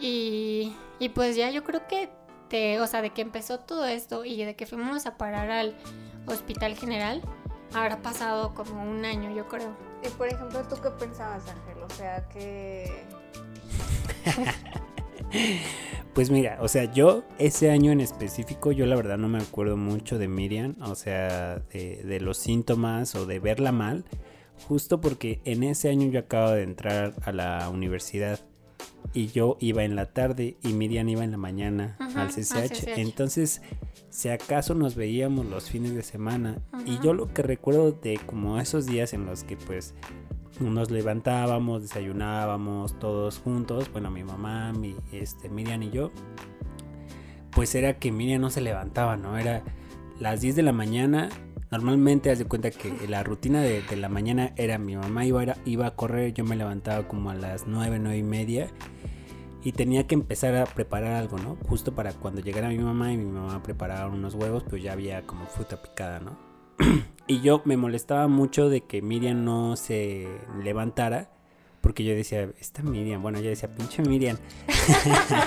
Y, 0.00 0.74
y 0.98 1.08
pues 1.10 1.36
ya 1.36 1.50
yo 1.50 1.62
creo 1.64 1.86
que, 1.86 2.10
te, 2.48 2.80
o 2.80 2.86
sea, 2.86 3.00
de 3.00 3.10
que 3.10 3.22
empezó 3.22 3.60
todo 3.60 3.86
esto 3.86 4.24
y 4.24 4.44
de 4.44 4.56
que 4.56 4.66
fuimos 4.66 5.06
a 5.06 5.16
parar 5.16 5.50
al 5.50 5.76
hospital 6.26 6.76
general, 6.76 7.22
habrá 7.72 7.98
pasado 8.02 8.54
como 8.54 8.82
un 8.82 9.04
año, 9.04 9.34
yo 9.34 9.46
creo. 9.46 9.74
Y 10.04 10.08
por 10.10 10.26
ejemplo, 10.28 10.60
¿tú 10.68 10.76
qué 10.82 10.90
pensabas, 10.90 11.44
Ángel? 11.48 11.82
O 11.82 11.88
sea, 11.90 12.28
que... 12.28 13.04
Pues 16.14 16.30
mira, 16.30 16.58
o 16.60 16.68
sea, 16.68 16.92
yo 16.92 17.24
ese 17.38 17.70
año 17.70 17.90
en 17.90 18.00
específico, 18.00 18.70
yo 18.70 18.86
la 18.86 18.94
verdad 18.94 19.18
no 19.18 19.28
me 19.28 19.38
acuerdo 19.38 19.76
mucho 19.76 20.16
de 20.16 20.28
Miriam, 20.28 20.76
o 20.80 20.94
sea, 20.94 21.56
de, 21.72 22.02
de 22.04 22.20
los 22.20 22.38
síntomas 22.38 23.16
o 23.16 23.26
de 23.26 23.40
verla 23.40 23.72
mal, 23.72 24.04
justo 24.68 25.00
porque 25.00 25.40
en 25.44 25.64
ese 25.64 25.88
año 25.88 26.08
yo 26.08 26.20
acabo 26.20 26.52
de 26.52 26.62
entrar 26.62 27.14
a 27.24 27.32
la 27.32 27.68
universidad 27.68 28.38
y 29.12 29.28
yo 29.28 29.56
iba 29.60 29.84
en 29.84 29.96
la 29.96 30.06
tarde 30.06 30.56
y 30.62 30.72
Miriam 30.72 31.08
iba 31.08 31.24
en 31.24 31.32
la 31.32 31.36
mañana 31.36 31.96
Ajá, 31.98 32.22
al 32.22 32.28
al 32.28 32.32
CCH. 32.32 32.88
Entonces, 32.96 33.62
si 34.08 34.28
acaso 34.28 34.74
nos 34.74 34.94
veíamos 34.94 35.46
los 35.46 35.68
fines 35.68 35.94
de 35.94 36.02
semana 36.02 36.58
y 36.86 36.98
yo 37.00 37.12
lo 37.12 37.32
que 37.32 37.42
recuerdo 37.42 37.92
de 37.92 38.18
como 38.24 38.60
esos 38.60 38.86
días 38.86 39.12
en 39.12 39.26
los 39.26 39.44
que 39.44 39.56
pues 39.56 39.94
nos 40.60 40.90
levantábamos, 40.90 41.82
desayunábamos 41.82 42.98
todos 42.98 43.38
juntos, 43.38 43.90
bueno, 43.92 44.10
mi 44.10 44.24
mamá, 44.24 44.72
mi, 44.72 44.94
este, 45.12 45.48
Miriam 45.48 45.82
y 45.82 45.90
yo, 45.90 46.10
pues 47.50 47.74
era 47.74 47.98
que 47.98 48.12
Miriam 48.12 48.40
no 48.40 48.50
se 48.50 48.60
levantaba, 48.60 49.16
¿no? 49.16 49.38
Era 49.38 49.62
las 50.18 50.40
10 50.40 50.56
de 50.56 50.62
la 50.62 50.72
mañana, 50.72 51.28
normalmente 51.70 52.30
haz 52.30 52.38
de 52.38 52.44
cuenta 52.44 52.70
que 52.70 53.08
la 53.08 53.22
rutina 53.22 53.60
de, 53.62 53.82
la 53.96 54.08
mañana 54.08 54.52
era 54.56 54.78
mi 54.78 54.96
mamá 54.96 55.26
iba, 55.26 55.56
iba 55.64 55.86
a 55.86 55.96
correr, 55.96 56.32
yo 56.34 56.44
me 56.44 56.56
levantaba 56.56 57.08
como 57.08 57.30
a 57.30 57.34
las 57.34 57.66
9, 57.66 57.98
9 57.98 58.18
y 58.18 58.22
media 58.22 58.68
y 59.64 59.72
tenía 59.72 60.06
que 60.06 60.14
empezar 60.14 60.54
a 60.56 60.66
preparar 60.66 61.12
algo, 61.12 61.38
¿no? 61.38 61.56
Justo 61.66 61.94
para 61.94 62.12
cuando 62.12 62.42
llegara 62.42 62.68
mi 62.68 62.78
mamá 62.78 63.12
y 63.12 63.16
mi 63.16 63.24
mamá 63.24 63.62
preparaba 63.62 64.08
unos 64.08 64.34
huevos, 64.34 64.62
pues 64.68 64.82
ya 64.82 64.92
había 64.92 65.26
como 65.26 65.46
fruta 65.46 65.80
picada, 65.82 66.20
¿no? 66.20 66.38
y 67.26 67.40
yo 67.40 67.62
me 67.64 67.76
molestaba 67.76 68.28
mucho 68.28 68.68
de 68.68 68.82
que 68.82 69.02
Miriam 69.02 69.44
no 69.44 69.76
se 69.76 70.28
levantara. 70.62 71.30
Porque 71.80 72.02
yo 72.02 72.14
decía, 72.14 72.48
esta 72.60 72.82
Miriam, 72.82 73.20
bueno, 73.20 73.40
yo 73.40 73.50
decía, 73.50 73.68
pinche 73.74 74.00
Miriam. 74.02 74.38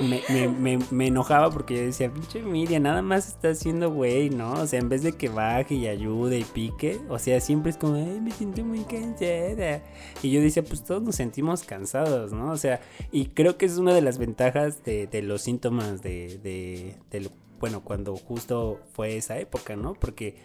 me, 0.00 0.22
me- 0.48 0.78
me- 0.90 1.06
enojaba 1.08 1.50
porque 1.50 1.74
yo 1.76 1.82
decía, 1.82 2.12
pinche 2.12 2.40
Miriam, 2.42 2.84
nada 2.84 3.02
más 3.02 3.28
está 3.28 3.50
haciendo 3.50 3.90
güey, 3.92 4.30
¿no? 4.30 4.52
O 4.52 4.66
sea, 4.66 4.78
en 4.78 4.88
vez 4.88 5.02
de 5.02 5.12
que 5.12 5.28
baje 5.28 5.74
y 5.74 5.88
ayude 5.88 6.38
y 6.38 6.44
pique, 6.44 7.00
o 7.08 7.18
sea, 7.18 7.40
siempre 7.40 7.70
es 7.70 7.76
como, 7.76 7.94
ay, 7.96 8.20
me 8.20 8.30
siento 8.30 8.64
muy 8.64 8.84
cansada. 8.84 9.82
Y 10.22 10.30
yo 10.30 10.40
decía, 10.40 10.62
pues 10.62 10.84
todos 10.84 11.02
nos 11.02 11.16
sentimos 11.16 11.64
cansados, 11.64 12.32
¿no? 12.32 12.52
O 12.52 12.56
sea, 12.56 12.80
y 13.10 13.26
creo 13.26 13.58
que 13.58 13.66
es 13.66 13.78
una 13.78 13.92
de 13.92 14.02
las 14.02 14.18
ventajas 14.18 14.84
de, 14.84 15.06
de 15.08 15.22
los 15.22 15.42
síntomas 15.42 16.02
de, 16.02 16.38
de, 16.38 16.96
de 17.10 17.30
bueno, 17.60 17.82
cuando 17.84 18.16
justo 18.16 18.80
fue 18.94 19.16
esa 19.16 19.38
época, 19.38 19.76
¿no? 19.76 19.92
Porque, 19.94 20.36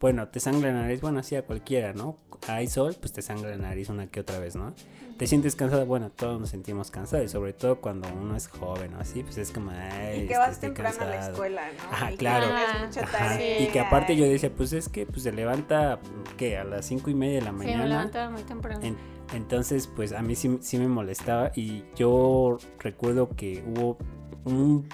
bueno, 0.00 0.28
te 0.28 0.40
sangra 0.40 0.72
la 0.72 0.80
nariz, 0.82 1.00
bueno, 1.00 1.20
así 1.20 1.36
a 1.36 1.44
cualquiera, 1.44 1.92
¿no? 1.92 2.16
Hay 2.48 2.66
sol, 2.66 2.96
pues 2.98 3.12
te 3.12 3.22
sangra 3.22 3.50
la 3.50 3.56
nariz 3.58 3.88
una 3.90 4.06
que 4.08 4.20
otra 4.20 4.38
vez, 4.40 4.56
¿no? 4.56 4.74
Te 5.18 5.26
sientes 5.26 5.54
cansado, 5.54 5.86
bueno, 5.86 6.10
todos 6.10 6.40
nos 6.40 6.48
sentimos 6.48 6.90
cansados, 6.90 7.26
y 7.26 7.28
sobre 7.28 7.52
todo 7.52 7.80
cuando 7.80 8.08
uno 8.12 8.34
es 8.34 8.48
joven 8.48 8.94
o 8.94 8.98
así, 9.00 9.22
pues 9.22 9.36
es 9.38 9.52
como, 9.52 9.70
ay, 9.70 10.22
Y 10.22 10.26
que 10.26 10.38
vas 10.38 10.58
temprano 10.58 10.96
a 11.02 11.04
la 11.04 11.28
escuela, 11.28 11.62
¿no? 11.70 11.92
Ajá, 11.92 12.06
Y 12.08 12.12
que 12.12 12.18
claro. 12.18 12.46
Ajá, 12.46 12.88
tarea 13.12 13.60
Y 13.60 13.66
que 13.68 13.78
aparte 13.78 14.16
yo 14.16 14.24
decía, 14.24 14.50
pues 14.50 14.72
es 14.72 14.88
que 14.88 15.06
pues 15.06 15.22
se 15.22 15.30
levanta, 15.32 16.00
¿qué? 16.36 16.56
A 16.56 16.64
las 16.64 16.86
cinco 16.86 17.10
y 17.10 17.14
media 17.14 17.36
de 17.36 17.42
la 17.42 17.50
Sí, 17.50 17.56
me 17.58 17.64
mañana. 17.66 17.86
levantaba 17.86 18.30
muy 18.30 18.42
temprano. 18.42 18.80
En- 18.82 18.96
entonces, 19.34 19.86
pues 19.86 20.12
a 20.12 20.22
mí 20.22 20.34
sí, 20.34 20.58
sí 20.62 20.78
me 20.78 20.88
molestaba 20.88 21.52
y 21.54 21.84
yo 21.94 22.58
recuerdo 22.80 23.28
que 23.28 23.62
hubo 23.66 23.98
un 24.44 24.88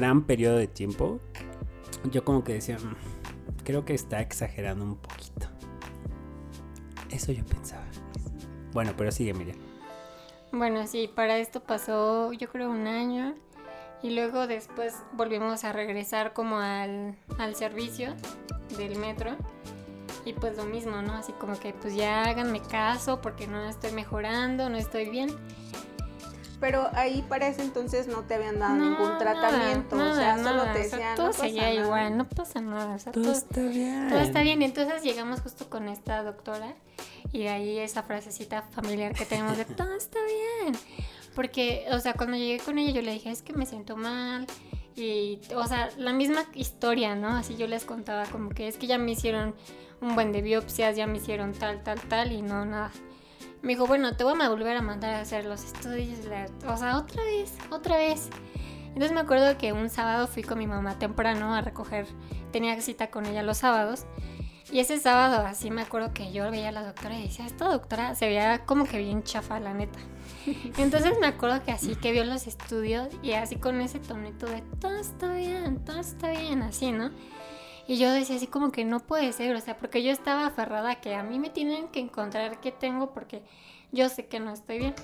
gran 0.00 0.22
periodo 0.24 0.56
de 0.56 0.66
tiempo. 0.68 1.20
Yo 2.12 2.24
como 2.24 2.44
que 2.44 2.54
decía, 2.54 2.78
"Mm, 2.78 2.94
creo 3.64 3.84
que 3.84 3.94
está 3.94 4.20
exagerando 4.20 4.84
un 4.84 4.96
poquito. 4.96 5.46
Eso 7.10 7.32
yo 7.32 7.44
pensaba. 7.44 7.84
Bueno, 8.72 8.92
pero 8.96 9.10
sigue, 9.10 9.34
Miriam. 9.34 9.58
Bueno, 10.52 10.86
sí, 10.86 11.10
para 11.14 11.38
esto 11.38 11.60
pasó 11.60 12.32
yo 12.32 12.48
creo 12.48 12.70
un 12.70 12.86
año 12.86 13.34
Y 14.02 14.10
luego 14.14 14.46
después 14.46 14.94
volvimos 15.12 15.64
a 15.64 15.72
regresar 15.72 16.32
como 16.32 16.58
al, 16.58 17.16
al 17.38 17.54
servicio 17.56 18.14
del 18.76 18.96
metro. 18.96 19.32
Y 20.24 20.34
pues 20.34 20.56
lo 20.56 20.64
mismo, 20.64 21.02
¿no? 21.02 21.14
Así 21.14 21.32
como 21.32 21.58
que 21.58 21.72
pues 21.72 21.96
ya 21.96 22.22
háganme 22.22 22.60
caso 22.60 23.20
porque 23.20 23.48
no 23.48 23.68
estoy 23.68 23.90
mejorando, 23.92 24.68
no 24.70 24.76
estoy 24.76 25.08
bien. 25.10 25.30
Pero 26.60 26.88
ahí 26.94 27.24
para 27.28 27.46
ese 27.46 27.62
entonces 27.62 28.08
no 28.08 28.22
te 28.22 28.34
habían 28.34 28.58
dado 28.58 28.74
No, 28.74 28.84
ningún 28.90 29.04
nada, 29.10 29.18
tratamiento, 29.18 29.96
o 29.96 30.14
sea, 30.14 30.36
nada, 30.36 30.42
solo 30.42 30.62
te 30.64 30.68
o 30.70 30.72
sea, 30.72 30.82
decían, 30.82 31.14
todo 31.16 31.26
no 31.26 31.32
pasa 31.32 31.44
seguía 31.44 31.62
nada". 31.62 31.74
igual, 31.74 32.18
no 32.18 32.28
pasa 32.28 32.60
nada, 32.60 32.94
o 32.94 32.98
sea, 32.98 33.12
Todo 33.12 33.24
todo, 33.24 33.32
está 33.34 33.60
bien. 33.62 34.08
todo 34.08 34.18
está 34.18 34.42
bien. 34.42 34.62
Entonces 34.62 35.02
llegamos 35.02 35.40
justo 35.40 35.70
con 35.70 35.86
esta 35.88 36.22
doctora 36.24 36.74
y 37.32 37.40
de 37.44 37.48
ahí 37.50 37.78
esa 37.78 38.02
frasecita 38.02 38.62
familiar 38.62 39.12
que 39.14 39.24
tenemos 39.24 39.56
de 39.56 39.66
todo 39.66 39.94
está 39.94 40.18
bien. 40.62 40.74
Porque, 41.36 41.86
o 41.92 42.00
sea, 42.00 42.14
cuando 42.14 42.36
llegué 42.36 42.58
con 42.58 42.76
ella 42.78 42.90
yo 42.92 43.02
le 43.02 43.12
dije, 43.12 43.30
es 43.30 43.42
que 43.42 43.52
me 43.52 43.64
siento 43.64 43.96
mal. 43.96 44.46
Y, 44.96 45.38
o 45.54 45.64
sea, 45.68 45.90
la 45.96 46.12
misma 46.12 46.44
historia, 46.54 47.14
¿no? 47.14 47.28
Así 47.28 47.54
yo 47.54 47.68
les 47.68 47.84
contaba 47.84 48.24
como 48.26 48.48
que 48.50 48.66
es 48.66 48.76
que 48.78 48.88
ya 48.88 48.98
me 48.98 49.12
hicieron 49.12 49.54
un 50.00 50.16
buen 50.16 50.32
de 50.32 50.42
biopsias, 50.42 50.96
ya 50.96 51.06
me 51.06 51.18
hicieron 51.18 51.52
tal, 51.52 51.84
tal, 51.84 52.00
tal 52.00 52.32
y 52.32 52.42
no, 52.42 52.64
nada. 52.64 52.90
Me 53.62 53.70
dijo, 53.74 53.86
bueno, 53.86 54.16
te 54.16 54.24
voy 54.24 54.40
a 54.40 54.48
volver 54.48 54.76
a 54.76 54.82
mandar 54.82 55.14
a 55.14 55.20
hacer 55.20 55.44
los 55.44 55.64
estudios. 55.64 56.24
la- 56.26 56.46
O 56.72 56.76
sea, 56.76 56.96
otra 56.98 57.22
vez, 57.24 57.52
otra 57.70 57.96
vez. 57.96 58.28
Entonces 58.88 59.12
me 59.12 59.20
acuerdo 59.20 59.56
que 59.58 59.72
un 59.72 59.90
sábado 59.90 60.26
fui 60.26 60.42
con 60.42 60.58
mi 60.58 60.66
mamá 60.66 60.98
temprano 60.98 61.54
a 61.54 61.60
recoger, 61.60 62.06
tenía 62.52 62.80
cita 62.80 63.10
con 63.10 63.26
ella 63.26 63.42
los 63.42 63.58
sábados. 63.58 64.06
Y 64.70 64.80
ese 64.80 64.98
sábado 64.98 65.46
así 65.46 65.70
me 65.70 65.80
acuerdo 65.82 66.12
que 66.12 66.30
yo 66.30 66.50
veía 66.50 66.68
a 66.68 66.72
la 66.72 66.82
doctora 66.84 67.18
y 67.18 67.22
decía, 67.22 67.46
esta 67.46 67.66
doctora 67.68 68.14
se 68.14 68.26
veía 68.26 68.66
como 68.66 68.84
que 68.84 68.98
bien 68.98 69.22
chafa, 69.22 69.60
la 69.60 69.72
neta. 69.72 69.98
Entonces 70.78 71.14
me 71.20 71.26
acuerdo 71.26 71.62
que 71.64 71.70
así 71.72 71.96
que 71.96 72.12
vio 72.12 72.24
los 72.24 72.46
estudios 72.46 73.08
y 73.22 73.32
así 73.32 73.56
con 73.56 73.80
ese 73.80 73.98
tonito 73.98 74.46
de 74.46 74.62
todo 74.80 74.96
está 74.98 75.32
bien, 75.32 75.82
todo 75.84 76.00
está 76.00 76.30
bien, 76.32 76.62
así, 76.62 76.92
¿no? 76.92 77.10
Y 77.88 77.96
yo 77.98 78.12
decía 78.12 78.36
así 78.36 78.46
como 78.46 78.70
que 78.70 78.84
no 78.84 79.00
puede 79.00 79.32
ser, 79.32 79.56
o 79.56 79.60
sea, 79.60 79.78
porque 79.78 80.02
yo 80.02 80.12
estaba 80.12 80.46
aferrada 80.46 80.90
a 80.90 81.00
que 81.00 81.14
a 81.14 81.22
mí 81.22 81.38
me 81.38 81.48
tienen 81.48 81.88
que 81.88 82.00
encontrar 82.00 82.60
qué 82.60 82.70
tengo 82.70 83.12
porque 83.14 83.42
yo 83.92 84.08
sé 84.10 84.26
que 84.26 84.38
no 84.40 84.52
estoy 84.52 84.78
bien. 84.78 84.94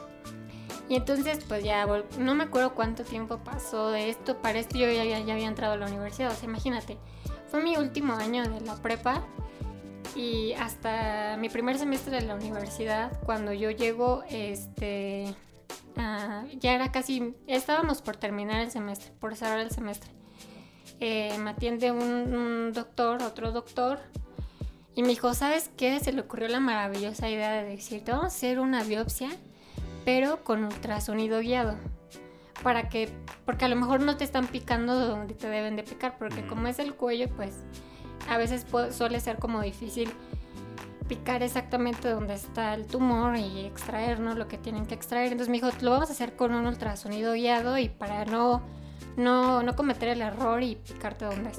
Y 0.90 0.96
entonces 0.96 1.42
pues 1.48 1.64
ya, 1.64 1.86
no 2.18 2.34
me 2.34 2.44
acuerdo 2.44 2.74
cuánto 2.74 3.02
tiempo 3.02 3.38
pasó 3.38 3.90
de 3.90 4.10
esto, 4.10 4.36
para 4.42 4.58
esto 4.58 4.76
yo 4.76 4.86
ya, 4.92 5.02
ya- 5.04 5.32
había 5.32 5.48
entrado 5.48 5.72
a 5.72 5.76
la 5.78 5.86
universidad, 5.86 6.30
o 6.30 6.34
sea, 6.34 6.46
imagínate, 6.46 6.98
fue 7.48 7.62
mi 7.62 7.74
último 7.78 8.12
año 8.12 8.42
de 8.46 8.60
la 8.60 8.74
prepa 8.76 9.24
y 10.14 10.52
hasta 10.52 11.38
mi 11.38 11.48
primer 11.48 11.78
semestre 11.78 12.20
de 12.20 12.26
la 12.26 12.34
universidad, 12.34 13.18
cuando 13.24 13.54
yo 13.54 13.70
llego, 13.70 14.24
este, 14.28 15.34
ah, 15.96 16.44
ya 16.58 16.74
era 16.74 16.92
casi, 16.92 17.34
estábamos 17.46 18.02
por 18.02 18.16
terminar 18.18 18.60
el 18.60 18.70
semestre, 18.70 19.10
por 19.18 19.34
cerrar 19.36 19.60
el 19.60 19.70
semestre. 19.70 20.10
Eh, 21.00 21.36
me 21.38 21.50
atiende 21.50 21.90
un, 21.92 22.02
un 22.02 22.72
doctor, 22.72 23.22
otro 23.22 23.52
doctor, 23.52 23.98
y 24.94 25.02
me 25.02 25.08
dijo, 25.08 25.34
¿sabes 25.34 25.70
qué? 25.76 25.98
Se 26.00 26.12
le 26.12 26.20
ocurrió 26.20 26.48
la 26.48 26.60
maravillosa 26.60 27.28
idea 27.28 27.52
de 27.52 27.64
decir, 27.64 28.04
te 28.04 28.12
vamos 28.12 28.26
a 28.26 28.28
hacer 28.28 28.60
una 28.60 28.84
biopsia, 28.84 29.28
pero 30.04 30.44
con 30.44 30.64
ultrasonido 30.64 31.40
guiado. 31.40 31.76
Para 32.62 32.88
que, 32.88 33.08
porque 33.44 33.64
a 33.64 33.68
lo 33.68 33.76
mejor 33.76 34.00
no 34.00 34.16
te 34.16 34.24
están 34.24 34.46
picando 34.46 34.94
donde 35.06 35.34
te 35.34 35.48
deben 35.48 35.76
de 35.76 35.82
picar, 35.82 36.16
porque 36.16 36.46
como 36.46 36.68
es 36.68 36.78
el 36.78 36.94
cuello, 36.94 37.28
pues 37.36 37.56
a 38.28 38.38
veces 38.38 38.64
suele 38.90 39.20
ser 39.20 39.38
como 39.38 39.60
difícil 39.60 40.10
picar 41.08 41.42
exactamente 41.42 42.08
donde 42.08 42.34
está 42.34 42.72
el 42.74 42.86
tumor 42.86 43.36
y 43.36 43.66
extraer, 43.66 44.20
¿no? 44.20 44.34
Lo 44.34 44.48
que 44.48 44.56
tienen 44.58 44.86
que 44.86 44.94
extraer. 44.94 45.32
Entonces 45.32 45.48
me 45.48 45.56
dijo, 45.56 45.68
lo 45.82 45.90
vamos 45.90 46.08
a 46.08 46.12
hacer 46.12 46.36
con 46.36 46.54
un 46.54 46.66
ultrasonido 46.66 47.34
guiado 47.34 47.76
y 47.78 47.88
para 47.88 48.24
no, 48.24 48.62
no, 49.16 49.62
no 49.62 49.76
cometer 49.76 50.08
el 50.08 50.22
error 50.22 50.62
y 50.62 50.76
picarte 50.76 51.24
donde 51.24 51.50
es. 51.50 51.58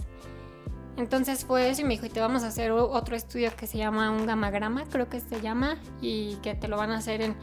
Entonces 0.97 1.43
fue 1.43 1.69
eso 1.69 1.82
y 1.82 1.84
me 1.84 1.91
dijo, 1.91 2.06
y 2.06 2.10
te 2.10 2.21
vamos 2.21 2.43
a 2.43 2.47
hacer 2.47 2.71
otro 2.71 3.15
estudio 3.15 3.51
que 3.56 3.67
se 3.67 3.77
llama 3.77 4.12
un 4.12 4.25
gamagrama, 4.25 4.86
creo 4.86 5.10
que 5.10 5.19
se 5.19 5.41
llama, 5.41 5.77
y 6.01 6.36
que 6.38 6.56
te 6.56 6.69
lo 6.69 6.77
van 6.77 6.91
a 6.91 6.97
hacer 6.97 7.21
en, 7.21 7.36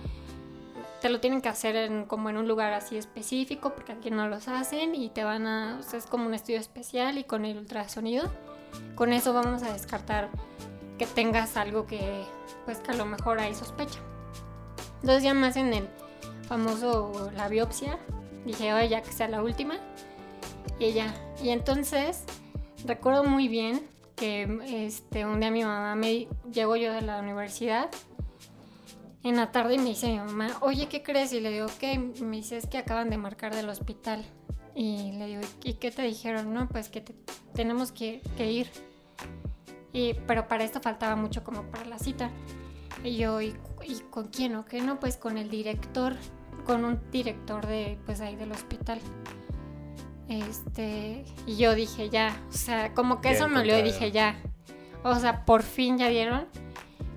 te 1.03 1.11
lo 1.11 1.21
tienen 1.21 1.43
que 1.43 1.51
hacer 1.51 1.77
en, 1.77 2.07
como 2.07 2.31
en 2.31 2.39
un 2.39 2.49
lugar 2.49 2.73
así 2.73 2.97
específico, 2.97 3.75
porque 3.75 3.93
aquí 3.93 4.11
no 4.11 4.27
los 4.27 4.49
hacen, 4.49 4.95
y 4.95 5.11
te 5.11 5.23
van 5.23 5.47
a, 5.47 5.77
o 5.81 5.83
sea, 5.83 5.99
es 5.99 6.07
como 6.07 6.27
un 6.27 6.35
estudio 6.35 6.61
especial 6.61 7.19
y 7.19 7.25
con 7.25 7.45
el 7.45 7.59
ultrasonido, 7.59 8.31
con 8.95 9.13
eso 9.13 9.35
vamos 9.35 9.63
a 9.63 9.73
descartar 9.73 10.31
que 10.97 11.05
tengas 11.07 11.59
algo 11.59 11.87
que, 11.87 12.25
pues 12.65 12.79
que 12.79 12.93
a 12.93 12.95
lo 12.95 13.05
mejor 13.05 13.39
hay 13.39 13.55
sospecha. 13.55 13.99
Entonces 15.03 15.25
ya 15.25 15.35
más 15.35 15.57
en 15.57 15.75
el 15.75 15.89
famoso, 16.49 17.31
la 17.37 17.49
biopsia, 17.49 17.99
dije, 18.47 18.73
oye, 18.73 18.89
ya 18.89 19.03
que 19.03 19.13
sea 19.13 19.29
la 19.29 19.43
última, 19.43 19.75
y 20.79 20.93
ya, 20.93 21.15
y 21.43 21.51
entonces 21.51 22.25
recuerdo 22.87 23.25
muy 23.25 23.49
bien 23.49 23.83
que 24.17 24.87
este, 24.87 25.25
un 25.27 25.41
día 25.41 25.51
mi 25.51 25.65
mamá 25.65 25.95
me 25.95 26.29
llegó 26.53 26.77
yo 26.77 26.93
de 26.93 27.03
la 27.03 27.19
universidad 27.21 27.89
en 29.25 29.37
la 29.37 29.53
tarde 29.53 29.75
y 29.75 29.79
me 29.79 29.85
dice 29.91 30.09
mi 30.09 30.19
mamá, 30.19 30.49
oye, 30.61 30.87
¿qué 30.89 31.03
crees? 31.03 31.33
Y 31.33 31.41
le 31.41 31.51
digo, 31.51 31.67
¿qué? 31.79 31.99
Me 31.99 32.37
dice, 32.37 32.57
es 32.57 32.67
que 32.67 32.79
acaban 32.79 33.09
de 33.11 33.19
marcar 33.19 33.55
del 33.55 33.69
hospital. 33.69 34.25
Y 34.75 35.13
le 35.13 35.27
digo, 35.27 35.43
¿y 35.63 35.75
qué 35.75 35.91
te 35.93 36.03
dijeron? 36.03 36.53
No, 36.53 36.69
pues 36.69 36.89
que 36.89 37.01
te- 37.03 37.15
tenemos 37.55 37.93
que, 37.93 38.21
que 38.37 38.51
ir. 38.51 38.69
Y, 39.93 40.15
pero 40.27 40.49
para 40.49 40.65
esto 40.65 40.81
faltaba 40.81 41.15
mucho 41.15 41.45
como 41.45 41.63
para 41.71 41.85
la 41.85 41.99
cita. 42.01 42.31
Y 43.05 43.17
yo, 43.17 43.41
¿y, 43.41 43.55
y 43.87 44.01
con 44.11 44.27
quién 44.29 44.57
o 44.57 44.65
qué? 44.65 44.81
No, 44.81 44.99
pues 44.99 45.17
con 45.17 45.39
el 45.39 45.51
director, 45.51 46.17
con 46.65 46.85
un 46.85 46.99
director 47.13 47.65
de, 47.67 47.99
pues 48.07 48.21
ahí 48.21 48.35
del 48.35 48.51
hospital. 48.51 48.99
Este, 50.41 51.25
y 51.47 51.57
yo 51.57 51.75
dije, 51.75 52.09
ya, 52.09 52.35
o 52.49 52.53
sea, 52.53 52.95
como 52.95 53.21
que 53.21 53.29
Ya 53.31 53.35
eso 53.35 53.49
me 53.49 53.61
olió 53.61 53.77
y 53.77 53.81
encontraron. 53.81 54.01
dije, 54.01 54.13
ya. 54.13 54.37
O 55.05 55.15
sea, 55.17 55.45
por 55.45 55.63
fin 55.63 55.99
ya 55.99 56.09
dieron 56.09 56.47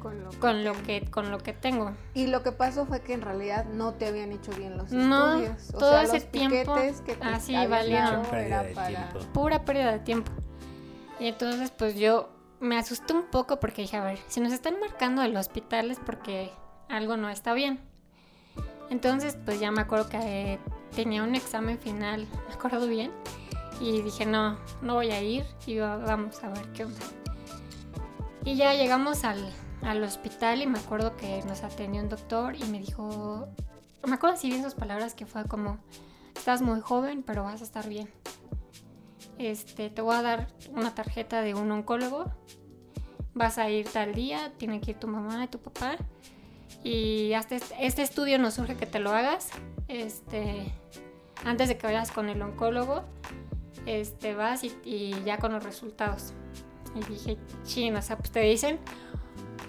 Con 0.01 0.21
lo 0.23 0.29
que- 0.31 0.37
con 0.39 0.63
lo 0.63 0.73
que, 0.83 1.01
con 1.09 1.31
lo 1.31 1.37
que 1.39 1.53
tengo. 1.53 1.93
Y 2.13 2.27
lo 2.27 2.43
que 2.43 2.51
pasó 2.51 2.85
fue 2.85 3.01
que 3.01 3.13
en 3.13 3.21
realidad 3.21 3.65
no 3.65 3.93
te 3.93 4.07
habían 4.07 4.31
hecho 4.31 4.51
bien 4.51 4.77
los 4.77 4.91
No, 4.91 5.39
estudios. 5.39 5.73
O 5.73 5.77
todo 5.79 5.91
sea, 5.91 6.03
ese 6.03 6.13
los 6.15 6.31
tiempo 6.31 6.75
piquetes 6.75 7.01
que 7.01 7.15
te 7.15 7.23
así 7.25 7.53
valieron. 7.67 8.21
para- 8.23 8.63
tiempo. 8.87 9.19
pura 9.33 9.63
pérdida 9.65 9.91
de 9.93 9.99
tiempo. 9.99 10.31
Y 11.19 11.27
entonces 11.27 11.71
pues 11.71 11.95
yo 11.95 12.29
me 12.59 12.77
asusté 12.77 13.13
un 13.13 13.23
poco 13.23 13.59
porque 13.59 13.83
dije, 13.83 13.97
a 13.97 14.03
ver, 14.03 14.19
si 14.27 14.41
nos 14.41 14.51
están 14.51 14.79
marcando 14.79 15.21
del 15.21 15.35
hospital 15.37 15.89
es 15.91 15.99
porque 15.99 16.51
algo 16.89 17.15
no 17.17 17.29
está 17.29 17.53
bien. 17.53 17.79
Entonces 18.89 19.37
pues 19.45 19.59
ya 19.59 19.71
me 19.71 19.81
acuerdo 19.81 20.09
que 20.09 20.17
eh, 20.53 20.59
tenía 20.95 21.23
un 21.23 21.35
examen 21.35 21.77
final, 21.77 22.27
me 22.47 22.53
acuerdo 22.53 22.87
bien, 22.87 23.11
y 23.79 24.01
dije, 24.01 24.25
no, 24.25 24.57
no 24.81 24.93
voy 24.95 25.11
a 25.11 25.21
ir 25.21 25.45
y 25.67 25.77
va- 25.77 25.97
vamos 25.97 26.43
a 26.43 26.49
ver 26.49 26.71
qué 26.73 26.85
onda. 26.85 26.99
Y 28.43 28.55
ya 28.55 28.73
llegamos 28.73 29.23
al, 29.23 29.51
al 29.81 30.03
hospital 30.03 30.61
y 30.61 30.67
me 30.67 30.79
acuerdo 30.79 31.15
que 31.17 31.43
nos 31.45 31.63
atendió 31.63 32.01
un 32.01 32.09
doctor 32.09 32.55
y 32.55 32.63
me 32.65 32.79
dijo, 32.79 33.47
me 34.05 34.15
acuerdo 34.15 34.35
así 34.35 34.49
bien 34.49 34.63
sus 34.63 34.75
palabras 34.75 35.13
que 35.15 35.25
fue 35.25 35.45
como, 35.45 35.77
estás 36.35 36.61
muy 36.61 36.79
joven 36.79 37.23
pero 37.23 37.43
vas 37.43 37.61
a 37.61 37.63
estar 37.63 37.87
bien 37.89 38.07
este, 39.37 39.89
te 39.89 40.01
voy 40.01 40.15
a 40.15 40.21
dar 40.21 40.47
una 40.71 40.93
tarjeta 40.95 41.41
de 41.41 41.55
un 41.55 41.69
oncólogo, 41.71 42.31
vas 43.33 43.57
a 43.57 43.69
ir 43.69 43.87
tal 43.89 44.13
día, 44.13 44.53
tiene 44.57 44.79
que 44.79 44.91
ir 44.91 44.97
tu 44.99 45.07
mamá 45.07 45.43
y 45.43 45.47
tu 45.47 45.59
papá, 45.59 45.97
y 46.83 47.33
hasta 47.33 47.55
este, 47.55 47.75
este 47.85 48.01
estudio 48.01 48.39
nos 48.39 48.53
surge 48.53 48.77
que 48.77 48.85
te 48.85 48.99
lo 48.99 49.11
hagas, 49.11 49.49
este, 49.87 50.71
antes 51.43 51.67
de 51.69 51.77
que 51.77 51.87
vayas 51.87 52.11
con 52.11 52.29
el 52.29 52.41
oncólogo, 52.41 53.03
este, 53.85 54.33
vas 54.35 54.63
y, 54.63 54.73
y 54.83 55.15
ya 55.25 55.37
con 55.37 55.51
los 55.53 55.63
resultados. 55.63 56.33
Y 56.95 57.03
dije, 57.11 57.37
chin, 57.63 57.95
o 57.95 58.01
sea, 58.01 58.17
pues 58.17 58.31
te 58.31 58.39
dicen, 58.39 58.79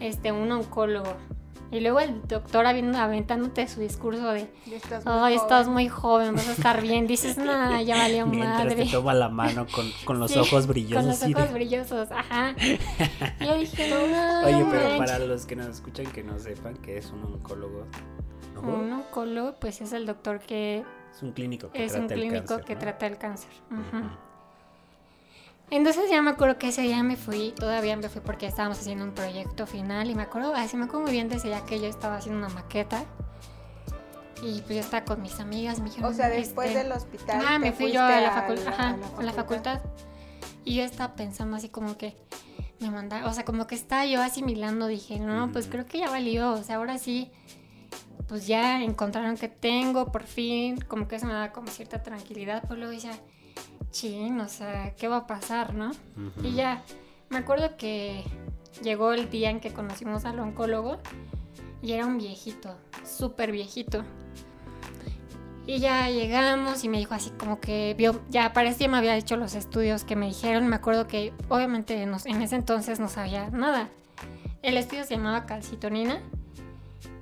este, 0.01 0.33
un 0.33 0.51
oncólogo. 0.53 1.15
Y 1.73 1.81
luego 1.81 1.99
el 1.99 2.23
doctor 2.29 2.65
aventándote 2.65 3.67
su 3.67 3.81
discurso 3.81 4.31
de, 4.31 4.49
estás 4.71 5.05
muy 5.05 5.15
ay, 5.17 5.35
estás 5.35 5.63
joven". 5.67 5.73
muy 5.73 5.89
joven, 5.89 6.35
vas 6.37 6.49
a 6.49 6.53
estar 6.53 6.81
bien. 6.81 7.07
Dices, 7.09 7.37
no, 7.39 7.81
ya 7.83 7.97
valió 7.97 8.25
Mientras 8.25 8.59
madre. 8.67 8.85
te 8.85 8.91
toma 8.93 9.13
la 9.15 9.29
mano 9.29 9.67
con, 9.75 9.91
con 10.05 10.21
los 10.21 10.31
Sí, 10.31 10.39
ojos 10.39 10.69
brillosos. 10.69 10.99
Con 11.03 11.09
los 11.09 11.21
de- 11.21 11.35
ojos 11.35 11.53
brillosos, 11.53 12.09
ajá. 12.13 12.55
Y 13.41 13.45
yo 13.45 13.59
dije, 13.59 13.91
no, 13.91 14.47
Oye, 14.47 14.61
no 14.65 14.71
pero 14.71 14.97
para 14.97 15.19
los 15.19 15.45
que 15.45 15.57
nos 15.57 15.67
escuchan 15.67 16.07
que 16.07 16.23
no 16.23 16.39
sepan 16.39 16.77
que 16.77 16.99
es 16.99 17.11
un 17.11 17.25
oncólogo. 17.25 17.85
¿No? 18.63 18.69
Un 18.79 18.93
oncólogo, 18.93 19.55
pues 19.61 19.81
es 19.81 19.93
el 19.93 20.07
doctor 20.07 20.41
que 20.41 20.85
Es 21.15 21.23
un 21.23 21.33
clínico 21.33 21.71
que 21.71 21.85
es 21.85 21.93
trata 21.93 22.05
un 22.07 22.13
el 22.13 22.19
clínico 22.19 22.47
cáncer, 22.47 22.65
que 22.65 22.75
¿no? 22.75 22.81
trata 22.81 23.07
el 23.07 23.19
cáncer. 23.19 23.51
Entonces 25.71 26.09
ya 26.09 26.23
me 26.23 26.31
acuerdo 26.31 26.59
que 26.59 26.69
ese 26.69 26.83
día 26.83 27.03
me 27.03 27.17
fui, 27.17 27.53
todavía 27.57 27.97
me 27.97 28.09
fui 28.09 28.21
porque 28.21 28.47
estábamos 28.47 28.79
haciendo 28.79 29.05
un 29.05 29.13
proyecto 29.13 29.67
final 29.67 30.09
y 30.09 30.15
me 30.15 30.23
acuerdo, 30.23 30.55
así 30.55 30.77
me 30.77 30.85
acuerdo 30.85 31.03
muy 31.07 31.13
bien 31.13 31.29
de 31.29 31.37
ese 31.37 31.49
día 31.49 31.65
que 31.65 31.81
yo 31.81 31.87
estaba 31.89 32.17
haciendo 32.17 32.39
una 32.47 32.55
maqueta 32.55 33.05
y 34.43 34.61
pues 34.61 34.75
yo 34.75 34.81
estaba 34.81 35.05
con 35.05 35.23
mis 35.23 35.41
amigas, 35.41 35.81
me 35.81 35.87
dijeron, 35.87 36.11
O 36.11 36.15
sea, 36.15 36.29
después 36.29 36.69
este, 36.69 36.83
del 36.85 36.93
hospital. 36.93 37.43
Ah, 37.49 37.59
me 37.59 37.73
fui 37.73 37.91
yo 37.91 38.01
a 38.01 38.21
la, 38.21 38.49
facul- 38.49 38.67
ajá, 38.69 38.97
a 39.17 39.21
a 39.21 39.23
la 39.25 39.33
facultad. 39.33 39.81
Y 40.65 40.77
yo 40.77 40.85
estaba 40.85 41.15
pensando 41.15 41.57
así 41.57 41.69
como 41.69 41.97
que 41.97 42.17
me 42.79 42.91
mandaba, 42.91 43.29
o 43.29 43.33
sea, 43.33 43.45
como 43.45 43.67
que 43.67 43.75
estaba 43.75 44.05
yo 44.07 44.23
asimilando, 44.23 44.87
dije, 44.87 45.19
no, 45.19 45.51
pues 45.51 45.67
creo 45.67 45.87
que 45.87 45.99
ya 45.99 46.11
valió, 46.11 46.53
o 46.53 46.63
sea, 46.63 46.77
ahora 46.77 46.99
sí, 46.99 47.31
pues 48.29 48.47
ya 48.47 48.83
encontraron 48.83 49.37
que 49.37 49.49
tengo, 49.49 50.11
por 50.13 50.25
fin, 50.25 50.79
como 50.89 51.07
que 51.09 51.17
eso 51.17 51.27
me 51.27 51.33
da 51.33 51.53
como 51.53 51.69
cierta 51.69 52.03
tranquilidad, 52.03 52.63
pues 52.67 52.79
luego 52.79 52.93
decía, 52.93 53.13
chin, 53.91 54.41
o 54.41 54.49
sea, 54.49 54.95
¿qué 54.97 55.09
va 55.09 55.19
a 55.19 55.27
pasar, 55.27 55.75
no? 55.75 55.91
Ujú. 55.91 56.47
Y 56.47 56.55
ya, 56.55 56.83
me 57.31 57.39
acuerdo 57.39 57.77
que 57.77 58.25
llegó 58.83 59.13
el 59.13 59.31
día 59.31 59.51
en 59.51 59.61
que 59.61 59.73
conocimos 59.73 60.25
al 60.25 60.39
oncólogo 60.41 60.99
y 61.83 61.93
era 61.93 62.05
un 62.07 62.19
viejito, 62.19 62.77
súper 63.05 63.53
viejito. 63.53 64.03
Y 65.69 65.81
ya 65.81 66.09
llegamos 66.11 66.85
y 66.85 66.89
me 66.89 66.99
dijo 66.99 67.15
así 67.15 67.31
como 67.31 67.59
que 67.61 67.95
vio, 67.99 68.21
ya 68.31 68.53
parecía 68.53 68.87
me 68.87 68.99
había 68.99 69.17
hecho 69.17 69.37
los 69.37 69.55
estudios 69.57 70.05
que 70.05 70.15
me 70.15 70.27
dijeron. 70.27 70.69
Me 70.69 70.77
acuerdo 70.77 71.09
que 71.09 71.33
obviamente 71.49 72.07
nos- 72.07 72.25
en 72.27 72.41
ese 72.41 72.55
entonces 72.55 73.01
no 73.01 73.09
sabía 73.09 73.51
nada. 73.51 73.89
El 74.63 74.77
estudio 74.77 75.03
se 75.05 75.17
llamaba 75.17 75.45
calcitonina 75.45 76.21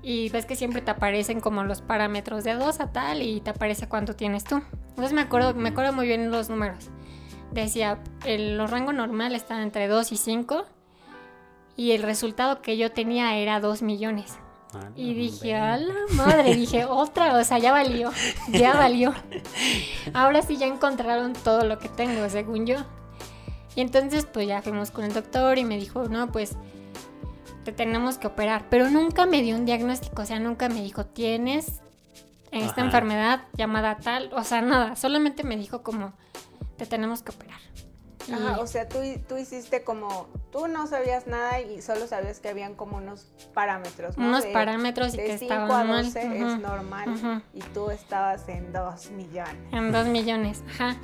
y 0.04 0.28
ves 0.28 0.44
que 0.44 0.54
siempre 0.54 0.82
te 0.82 0.90
aparecen 0.90 1.40
como 1.40 1.64
los 1.64 1.80
parámetros 1.80 2.44
de 2.44 2.52
2 2.52 2.80
a 2.80 2.92
tal 2.92 3.22
y 3.22 3.40
te 3.40 3.50
aparece 3.50 3.88
cuánto 3.88 4.14
tienes 4.14 4.44
tú. 4.44 4.62
Entonces 4.90 5.14
me 5.14 5.22
acuerdo, 5.22 5.54
me 5.54 5.70
acuerdo 5.70 5.94
muy 5.94 6.06
bien 6.06 6.30
los 6.30 6.50
números. 6.50 6.90
Decía, 7.52 7.98
el, 8.26 8.58
los 8.58 8.70
rangos 8.70 8.94
normal 8.94 9.34
estaban 9.34 9.62
entre 9.62 9.88
2 9.88 10.12
y 10.12 10.16
5 10.18 10.66
y 11.76 11.92
el 11.92 12.02
resultado 12.02 12.60
que 12.60 12.76
yo 12.76 12.92
tenía 12.92 13.36
era 13.38 13.60
2 13.60 13.80
millones. 13.80 14.36
Ah, 14.74 14.90
Y 14.94 15.14
dije, 15.14 15.54
a 15.54 15.78
la 15.78 15.94
madre, 16.12 16.54
dije, 16.54 16.84
otra, 16.88 17.38
o 17.38 17.42
sea, 17.42 17.58
ya 17.58 17.72
valió, 17.72 18.10
ya 18.50 18.74
valió. 18.74 19.14
Ahora 20.12 20.42
sí 20.42 20.58
ya 20.58 20.66
encontraron 20.66 21.32
todo 21.32 21.64
lo 21.64 21.78
que 21.78 21.88
tengo, 21.88 22.28
según 22.28 22.66
yo. 22.66 22.76
Y 23.74 23.80
entonces 23.80 24.26
pues 24.26 24.46
ya 24.46 24.60
fuimos 24.60 24.90
con 24.90 25.04
el 25.04 25.14
doctor 25.14 25.56
y 25.56 25.64
me 25.64 25.78
dijo, 25.78 26.08
no, 26.08 26.30
pues 26.30 26.56
te 27.64 27.72
tenemos 27.72 28.18
que 28.18 28.26
operar. 28.28 28.66
Pero 28.70 28.88
nunca 28.90 29.26
me 29.26 29.42
dio 29.42 29.56
un 29.56 29.64
diagnóstico, 29.66 30.22
o 30.22 30.26
sea, 30.26 30.38
nunca 30.38 30.68
me 30.68 30.82
dijo, 30.82 31.06
tienes 31.06 31.80
esta 32.50 32.72
Ajá. 32.72 32.84
enfermedad 32.84 33.40
llamada 33.56 33.96
tal, 33.96 34.30
o 34.32 34.44
sea, 34.44 34.62
nada, 34.62 34.94
solamente 34.96 35.42
me 35.42 35.56
dijo 35.56 35.82
como, 35.82 36.12
te 36.76 36.86
tenemos 36.86 37.22
que 37.22 37.32
operar. 37.32 37.58
Y- 38.26 38.32
Ajá, 38.32 38.58
o 38.60 38.66
sea, 38.66 38.88
tú, 38.88 38.98
tú 39.28 39.36
hiciste 39.36 39.82
como, 39.84 40.28
tú 40.50 40.66
no 40.68 40.86
sabías 40.86 41.26
nada 41.26 41.60
y 41.60 41.82
solo 41.82 42.06
sabías 42.06 42.40
que 42.40 42.48
habían 42.48 42.74
como 42.74 42.96
unos 42.96 43.26
parámetros, 43.52 44.16
¿no? 44.16 44.28
unos 44.28 44.44
De- 44.44 44.52
parámetros 44.52 45.12
y 45.14 45.18
de 45.18 45.24
que 45.26 45.38
5 45.38 45.52
estaban 45.52 45.70
a 45.88 45.92
mal. 45.92 46.04
12 46.06 46.26
Ujú. 46.26 46.34
es 46.46 46.58
normal 46.60 47.42
y 47.52 47.60
tú 47.74 47.90
estabas 47.90 48.48
en 48.48 48.72
2 48.72 49.10
millones. 49.10 49.56
En 49.72 49.92
dos 49.92 50.06
millones, 50.06 50.62
ajá. 50.70 50.96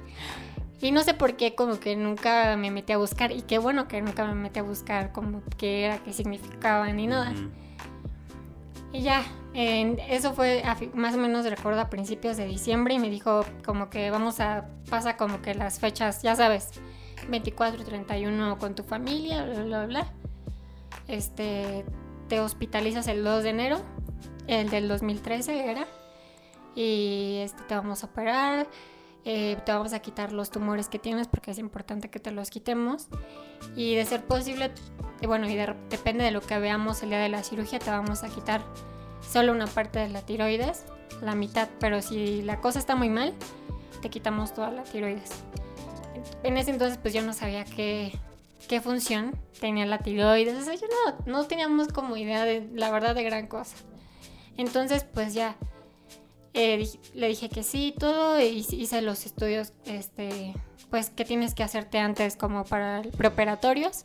Y 0.81 0.93
no 0.93 1.03
sé 1.03 1.13
por 1.15 1.37
qué 1.37 1.55
como 1.55 1.79
que 1.79 1.95
nunca 1.97 2.57
me 2.57 2.71
metí 2.71 2.93
a 2.93 2.97
buscar. 2.99 3.33
Y 3.33 3.43
qué 3.43 3.59
bueno 3.59 3.87
que 3.87 4.01
nunca 4.01 4.25
me 4.27 4.35
metí 4.35 4.61
a 4.61 4.63
buscar 4.63 5.13
como 5.13 5.43
qué 5.59 5.85
era, 5.85 5.99
qué 5.99 6.13
significaba 6.13 6.91
ni 6.93 7.07
nada. 7.07 7.33
Y 8.93 9.03
ya, 9.03 9.23
en- 9.55 9.99
eso 10.01 10.33
fue 10.33 10.63
a 10.65 10.77
más 10.95 11.15
o 11.15 11.19
menos 11.19 11.45
recuerdo 11.45 11.81
a 11.81 11.91
principios 11.91 12.37
de 12.37 12.47
diciembre 12.47 12.95
y 12.95 12.99
me 12.99 13.11
dijo 13.11 13.45
como 13.65 13.91
que 13.91 14.11
vamos 14.11 14.41
a, 14.41 14.69
pasa 14.89 15.17
como 15.17 15.43
que 15.43 15.55
las 15.55 15.79
fechas, 15.79 16.23
ya 16.23 16.35
sabes, 16.35 16.71
24 17.29 17.83
y 17.83 17.85
31 17.85 18.59
con 18.59 18.75
tu 18.75 18.83
familia, 18.83 19.45
bla, 19.45 19.63
bla, 19.63 19.87
bla. 19.87 20.07
Este, 21.09 21.85
te 22.29 22.41
hospitalizas 22.41 23.07
el 23.07 23.23
2 23.23 23.43
de 23.45 23.51
enero, 23.51 23.81
el 24.47 24.71
del 24.71 24.89
2013 24.89 25.71
era, 25.71 25.87
y 26.75 27.39
este, 27.43 27.63
te 27.65 27.75
vamos 27.75 28.03
a 28.03 28.07
operar, 28.07 28.67
eh, 29.25 29.57
te 29.65 29.73
vamos 29.73 29.93
a 29.93 30.01
quitar 30.01 30.33
los 30.33 30.51
tumores 30.51 30.89
que 30.89 30.99
tienes 30.99 31.29
porque 31.29 31.51
es 31.51 31.59
importante 31.59 32.09
que 32.11 32.19
te 32.21 32.31
los 32.31 32.51
quitemos. 32.51 33.09
Y 33.77 33.95
de 33.95 34.05
ser 34.05 34.25
posible, 34.25 34.71
bueno, 35.27 35.49
y 35.49 35.55
de- 35.57 35.75
depende 35.91 36.25
de 36.25 36.31
lo 36.31 36.41
que 36.41 36.59
veamos 36.59 37.03
el 37.03 37.11
día 37.11 37.19
de 37.19 37.29
la 37.29 37.43
cirugía, 37.43 37.79
te 37.79 37.91
vamos 37.91 38.23
a 38.25 38.29
quitar 38.29 38.63
solo 39.21 39.53
una 39.53 39.67
parte 39.67 39.99
de 39.99 40.09
la 40.09 40.23
tiroides, 40.23 40.85
la 41.21 41.35
mitad, 41.35 41.69
pero 41.79 42.01
si 42.03 42.43
la 42.43 42.61
cosa 42.61 42.79
está 42.79 42.95
muy 42.97 43.11
mal, 43.11 43.35
te 44.01 44.09
quitamos 44.09 44.55
toda 44.55 44.71
la 44.71 44.83
tiroides. 44.85 45.31
En 46.43 46.57
ese 46.57 46.71
entonces 46.71 46.99
pues 47.01 47.13
yo 47.15 47.23
no 47.23 47.33
sabía 47.35 47.65
qué, 47.65 48.19
qué 48.69 48.81
función 48.81 49.39
tenía 49.61 49.85
la 49.85 49.99
tiroides, 49.99 50.57
o 50.59 50.63
sea, 50.65 50.75
yo 50.75 50.87
no, 51.27 51.33
no 51.33 51.45
teníamos 51.47 51.89
como 51.89 52.17
idea 52.17 52.45
de 52.45 52.67
la 52.75 52.91
verdad 52.91 53.15
de 53.15 53.23
gran 53.25 53.47
cosa. 53.47 53.77
Entonces 54.57 55.05
pues 55.05 55.35
ya 55.35 55.57
eh, 56.55 56.89
le 57.15 57.29
dije 57.29 57.49
que 57.49 57.63
sí, 57.63 57.95
todo, 57.99 58.41
y 58.41 58.65
hice 58.71 59.03
los 59.03 59.27
estudios, 59.27 59.73
este, 59.85 60.55
pues 60.91 61.11
que 61.11 61.25
tienes 61.25 61.55
que 61.55 61.63
hacerte 61.63 61.99
antes 61.99 62.37
como 62.37 62.65
para 62.65 63.01
el 63.01 63.09
preoperatorios. 63.11 64.05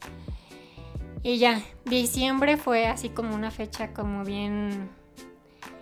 Y 1.23 1.37
ya, 1.39 1.61
diciembre 1.85 2.57
fue 2.57 2.85
así 2.87 3.09
como 3.09 3.33
una 3.33 3.49
fecha 3.49 3.93
como 3.93 4.23
bien 4.23 4.89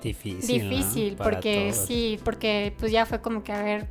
Difícil. 0.02 0.69
difícil, 0.69 1.15
porque 1.17 1.71
todos. 1.73 1.86
sí, 1.88 2.19
porque 2.23 2.73
pues 2.80 2.91
ya 2.93 3.06
fue 3.06 3.21
como 3.21 3.43
que 3.43 3.52
a 3.52 3.62
ver, 3.62 3.89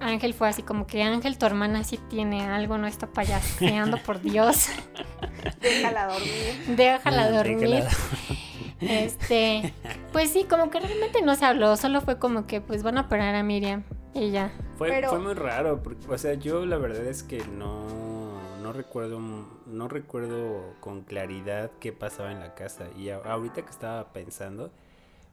Ángel 0.00 0.34
fue 0.34 0.48
así 0.48 0.62
como 0.62 0.86
que 0.86 1.02
Ángel, 1.02 1.38
tu 1.38 1.46
hermana 1.46 1.84
sí 1.84 1.98
tiene 2.10 2.42
algo, 2.42 2.76
no 2.76 2.86
está 2.86 3.06
payaseando, 3.10 3.96
por 4.02 4.20
Dios, 4.20 4.66
Déjala 5.62 6.06
dormir. 6.08 6.76
déjala 6.76 7.30
dormir. 7.30 7.58
déjala. 7.70 7.90
Este, 8.82 9.72
pues 10.12 10.30
sí, 10.30 10.44
como 10.44 10.70
que 10.70 10.80
realmente 10.80 11.22
no 11.22 11.34
se 11.34 11.44
habló, 11.44 11.76
solo 11.76 12.00
fue 12.00 12.18
como 12.18 12.46
que 12.46 12.60
pues 12.60 12.82
van 12.82 12.98
a 12.98 13.02
operar 13.02 13.34
a 13.34 13.42
Miriam 13.42 13.84
y 14.14 14.30
ya. 14.30 14.52
Fue, 14.76 14.88
Pero- 14.88 15.10
fue 15.10 15.18
muy 15.20 15.34
raro, 15.34 15.82
porque, 15.82 16.06
o 16.08 16.18
sea, 16.18 16.34
yo 16.34 16.66
la 16.66 16.76
verdad 16.78 17.04
es 17.06 17.22
que 17.22 17.44
no, 17.46 17.86
no 18.62 18.72
recuerdo, 18.72 19.20
no 19.66 19.88
recuerdo 19.88 20.74
con 20.80 21.02
claridad 21.02 21.70
qué 21.80 21.92
pasaba 21.92 22.32
en 22.32 22.40
la 22.40 22.54
casa. 22.54 22.86
Y 22.98 23.10
a- 23.10 23.16
ahorita 23.18 23.62
que 23.62 23.70
estaba 23.70 24.12
pensando, 24.12 24.70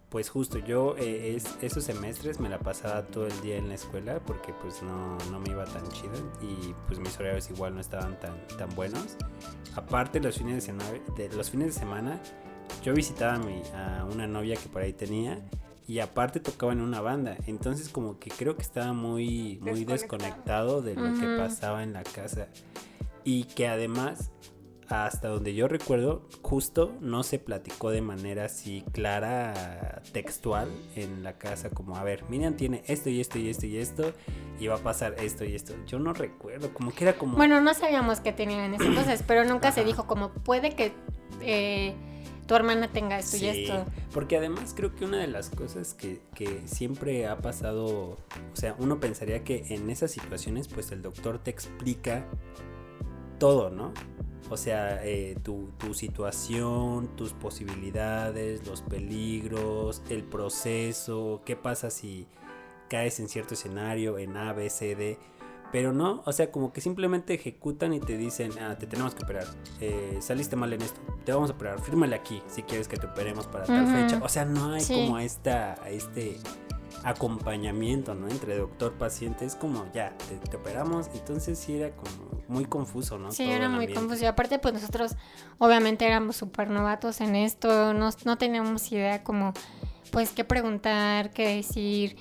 pues 0.09 0.29
justo 0.29 0.57
yo 0.57 0.95
eh, 0.97 1.35
es, 1.35 1.55
esos 1.61 1.83
semestres 1.83 2.39
me 2.39 2.49
la 2.49 2.57
pasaba 2.57 3.03
todo 3.03 3.27
el 3.27 3.41
día 3.41 3.57
en 3.57 3.67
la 3.69 3.75
escuela 3.75 4.19
porque 4.25 4.53
pues 4.59 4.81
no, 4.81 5.17
no 5.29 5.39
me 5.39 5.51
iba 5.51 5.65
tan 5.65 5.87
chido 5.89 6.13
y 6.41 6.73
pues 6.87 6.97
mis 6.99 7.15
horarios 7.19 7.47
igual 7.51 7.75
no 7.75 7.81
estaban 7.81 8.19
tan, 8.19 8.35
tan 8.57 8.69
buenos. 8.75 9.17
Aparte 9.75 10.19
los 10.19 10.35
fines 10.37 10.55
de 10.55 10.61
semana, 10.61 10.89
de, 11.15 11.29
los 11.29 11.51
fines 11.51 11.75
de 11.75 11.79
semana 11.79 12.19
yo 12.83 12.93
visitaba 12.93 13.35
a, 13.35 13.39
mi, 13.39 13.61
a 13.75 14.05
una 14.11 14.27
novia 14.27 14.55
que 14.55 14.69
por 14.69 14.81
ahí 14.81 14.93
tenía 14.93 15.39
y 15.87 15.99
aparte 15.99 16.39
tocaba 16.39 16.71
en 16.71 16.81
una 16.81 17.01
banda. 17.01 17.35
Entonces 17.47 17.89
como 17.89 18.19
que 18.19 18.29
creo 18.29 18.55
que 18.55 18.61
estaba 18.61 18.93
muy, 18.93 19.57
muy 19.61 19.85
Desconectado. 19.85 20.81
desconectado 20.81 20.81
de 20.81 20.95
lo 20.95 21.19
que 21.19 21.37
pasaba 21.37 21.83
en 21.83 21.93
la 21.93 22.03
casa. 22.03 22.47
Y 23.23 23.45
que 23.45 23.67
además, 23.67 24.31
hasta 24.87 25.29
donde 25.29 25.55
yo 25.55 25.67
recuerdo, 25.67 26.27
justo 26.41 26.95
no 27.01 27.23
se 27.23 27.39
platicó 27.39 27.89
de 27.89 28.01
manera 28.01 28.45
así 28.45 28.83
clara, 28.91 30.01
textual 30.13 30.69
en 30.95 31.23
la 31.23 31.37
casa, 31.37 31.69
como, 31.69 31.95
a 31.97 32.03
ver, 32.03 32.23
Miriam 32.29 32.55
tiene 32.55 32.83
esto 32.87 33.09
y 33.09 33.19
esto 33.19 33.39
y 33.39 33.49
esto 33.49 33.65
y 33.65 33.77
esto, 33.77 34.13
y 34.59 34.67
va 34.67 34.75
a 34.75 34.79
pasar 34.79 35.15
esto 35.19 35.43
y 35.43 35.55
esto. 35.55 35.73
Yo 35.85 35.99
no 35.99 36.13
recuerdo, 36.13 36.73
como 36.73 36.91
que 36.91 37.03
era 37.03 37.17
como... 37.17 37.35
Bueno, 37.35 37.61
no 37.61 37.73
sabíamos 37.73 38.19
qué 38.19 38.31
tenía 38.31 38.65
en 38.65 38.75
ese 38.75 38.85
entonces, 38.85 39.23
pero 39.25 39.43
nunca 39.43 39.71
se 39.71 39.83
dijo 39.83 40.05
como 40.07 40.29
puede 40.29 40.75
que 40.75 40.93
eh, 41.41 41.95
tu 42.49 42.55
hermana 42.55 42.87
tenga 42.87 43.19
esto 43.19 43.37
y 43.37 43.45
esto. 43.45 43.85
porque 44.11 44.35
además 44.35 44.73
creo 44.75 44.95
que 44.95 45.05
una 45.05 45.19
de 45.19 45.27
las 45.27 45.51
cosas 45.51 45.93
que, 45.93 46.19
que 46.33 46.63
siempre 46.65 47.27
ha 47.27 47.37
pasado, 47.37 47.85
o 47.85 48.55
sea, 48.55 48.75
uno 48.79 48.99
pensaría 48.99 49.43
que 49.43 49.65
en 49.69 49.87
esas 49.91 50.09
situaciones 50.09 50.67
pues 50.67 50.91
el 50.91 51.03
doctor 51.03 51.37
te 51.37 51.51
explica 51.51 52.25
todo, 53.37 53.69
¿no? 53.69 53.93
O 54.49 54.57
sea, 54.57 55.05
eh, 55.05 55.37
tu, 55.43 55.69
tu 55.77 55.93
situación, 55.93 57.15
tus 57.15 57.33
posibilidades, 57.33 58.65
los 58.65 58.81
peligros, 58.81 60.01
el 60.09 60.23
proceso, 60.23 61.43
qué 61.45 61.55
pasa 61.55 61.91
si 61.91 62.25
caes 62.89 63.19
en 63.19 63.29
cierto 63.29 63.53
escenario, 63.53 64.17
en 64.17 64.35
A, 64.35 64.53
B, 64.53 64.71
C, 64.71 64.95
D. 64.95 65.19
Pero 65.71 65.93
no, 65.93 66.23
o 66.25 66.31
sea, 66.33 66.51
como 66.51 66.73
que 66.73 66.81
simplemente 66.81 67.35
ejecutan 67.35 67.93
y 67.93 67.99
te 67.99 68.17
dicen, 68.17 68.51
ah, 68.59 68.75
te 68.79 68.87
tenemos 68.87 69.13
que 69.13 69.23
operar, 69.23 69.45
eh, 69.79 70.17
saliste 70.19 70.55
mal 70.55 70.73
en 70.73 70.81
esto, 70.81 70.99
te 71.25 71.31
vamos 71.31 71.51
a 71.51 71.53
operar, 71.53 71.79
fírmale 71.81 72.15
aquí 72.15 72.41
si 72.47 72.63
quieres 72.63 72.87
que 72.87 72.97
te 72.97 73.05
operemos 73.05 73.45
para 73.45 73.65
tal 73.65 73.85
fecha. 73.87 74.19
O 74.23 74.29
sea, 74.29 74.45
no 74.45 74.73
hay 74.73 74.81
Sí. 74.81 74.93
como 75.05 75.19
esta, 75.19 75.75
este 75.87 76.39
acompañamiento, 77.03 78.15
¿no? 78.15 78.27
Entre 78.27 78.57
doctor-paciente, 78.57 79.45
es 79.45 79.55
como, 79.55 79.85
ya, 79.93 80.15
te, 80.17 80.35
te 80.49 80.57
operamos, 80.57 81.09
entonces 81.13 81.57
sí 81.59 81.77
era 81.77 81.91
como 81.91 82.41
muy 82.47 82.65
confuso, 82.65 83.17
¿no? 83.17 83.31
Sí, 83.31 83.45
Todo 83.45 83.53
era 83.55 83.69
muy 83.69 83.91
confuso. 83.93 84.23
Y 84.23 84.27
aparte, 84.27 84.59
pues 84.59 84.73
nosotros 84.73 85.15
obviamente 85.59 86.05
éramos 86.05 86.35
súper 86.35 86.69
novatos 86.69 87.21
en 87.21 87.35
esto, 87.35 87.93
no, 87.93 88.09
no 88.25 88.37
teníamos 88.37 88.91
idea 88.91 89.23
como, 89.23 89.53
pues, 90.11 90.31
qué 90.31 90.43
preguntar, 90.43 91.31
qué 91.31 91.55
decir. 91.57 92.17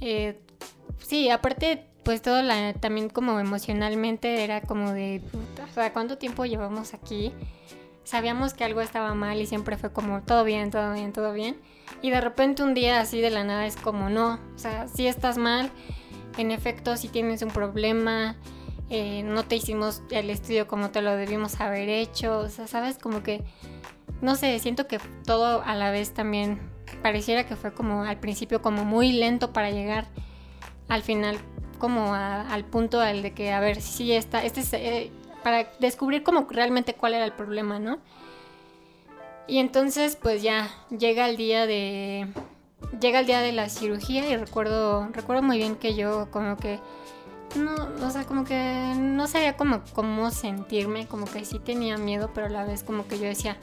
Eh, 0.00 0.40
sí, 0.98 1.30
aparte, 1.30 1.86
pues 2.10 2.22
todo 2.22 2.42
también 2.80 3.08
como 3.08 3.38
emocionalmente 3.38 4.42
era 4.42 4.62
como 4.62 4.90
de, 4.90 5.22
puta, 5.30 5.62
o 5.70 5.72
sea, 5.72 5.92
¿cuánto 5.92 6.18
tiempo 6.18 6.44
llevamos 6.44 6.92
aquí? 6.92 7.32
Sabíamos 8.02 8.52
que 8.52 8.64
algo 8.64 8.80
estaba 8.80 9.14
mal 9.14 9.40
y 9.40 9.46
siempre 9.46 9.76
fue 9.76 9.92
como, 9.92 10.20
todo 10.22 10.42
bien, 10.42 10.72
todo 10.72 10.92
bien, 10.92 11.12
todo 11.12 11.32
bien. 11.32 11.60
Y 12.02 12.10
de 12.10 12.20
repente 12.20 12.64
un 12.64 12.74
día 12.74 12.98
así 12.98 13.20
de 13.20 13.30
la 13.30 13.44
nada 13.44 13.64
es 13.64 13.76
como, 13.76 14.10
no, 14.10 14.40
o 14.56 14.58
sea, 14.58 14.88
sí 14.88 15.06
estás 15.06 15.38
mal, 15.38 15.70
en 16.36 16.50
efecto, 16.50 16.96
si 16.96 17.06
tienes 17.06 17.42
un 17.42 17.50
problema, 17.50 18.34
eh, 18.88 19.22
no 19.22 19.44
te 19.44 19.54
hicimos 19.54 20.02
el 20.10 20.30
estudio 20.30 20.66
como 20.66 20.90
te 20.90 21.02
lo 21.02 21.14
debimos 21.14 21.60
haber 21.60 21.88
hecho, 21.88 22.40
o 22.40 22.48
sea, 22.48 22.66
sabes, 22.66 22.98
como 22.98 23.22
que, 23.22 23.44
no 24.20 24.34
sé, 24.34 24.58
siento 24.58 24.88
que 24.88 24.98
todo 25.24 25.62
a 25.64 25.76
la 25.76 25.92
vez 25.92 26.12
también 26.12 26.58
pareciera 27.04 27.46
que 27.46 27.54
fue 27.54 27.72
como 27.72 28.02
al 28.02 28.18
principio 28.18 28.60
como 28.60 28.84
muy 28.84 29.12
lento 29.12 29.52
para 29.52 29.70
llegar 29.70 30.08
al 30.88 31.04
final 31.04 31.38
como 31.80 32.14
al 32.14 32.64
punto 32.64 33.00
al 33.00 33.22
de 33.22 33.32
que 33.32 33.52
a 33.52 33.58
ver 33.58 33.80
si 33.80 34.12
está 34.12 34.44
este 34.44 34.60
es, 34.60 34.72
eh, 34.74 35.10
para 35.42 35.68
descubrir 35.80 36.22
como 36.22 36.46
realmente 36.48 36.94
cuál 36.94 37.14
era 37.14 37.24
el 37.24 37.32
problema 37.32 37.80
no 37.80 37.98
y 39.48 39.58
entonces 39.58 40.14
pues 40.14 40.42
ya 40.42 40.70
llega 40.96 41.28
el 41.28 41.36
día 41.36 41.66
de 41.66 42.28
llega 43.00 43.18
el 43.18 43.26
día 43.26 43.40
de 43.40 43.50
la 43.50 43.68
cirugía 43.68 44.28
y 44.28 44.36
recuerdo 44.36 45.08
recuerdo 45.12 45.42
muy 45.42 45.58
bien 45.58 45.74
que 45.74 45.96
yo 45.96 46.30
como 46.30 46.56
que 46.56 46.78
no, 47.56 47.74
o 48.06 48.10
sea, 48.10 48.24
como 48.24 48.44
que 48.44 48.94
no 48.96 49.26
sabía 49.26 49.56
cómo, 49.56 49.82
cómo 49.92 50.30
sentirme, 50.30 51.06
como 51.06 51.26
que 51.26 51.44
sí 51.44 51.58
tenía 51.58 51.96
miedo, 51.96 52.30
pero 52.34 52.46
a 52.46 52.50
la 52.50 52.64
vez 52.64 52.84
como 52.84 53.06
que 53.06 53.18
yo 53.18 53.24
decía, 53.24 53.56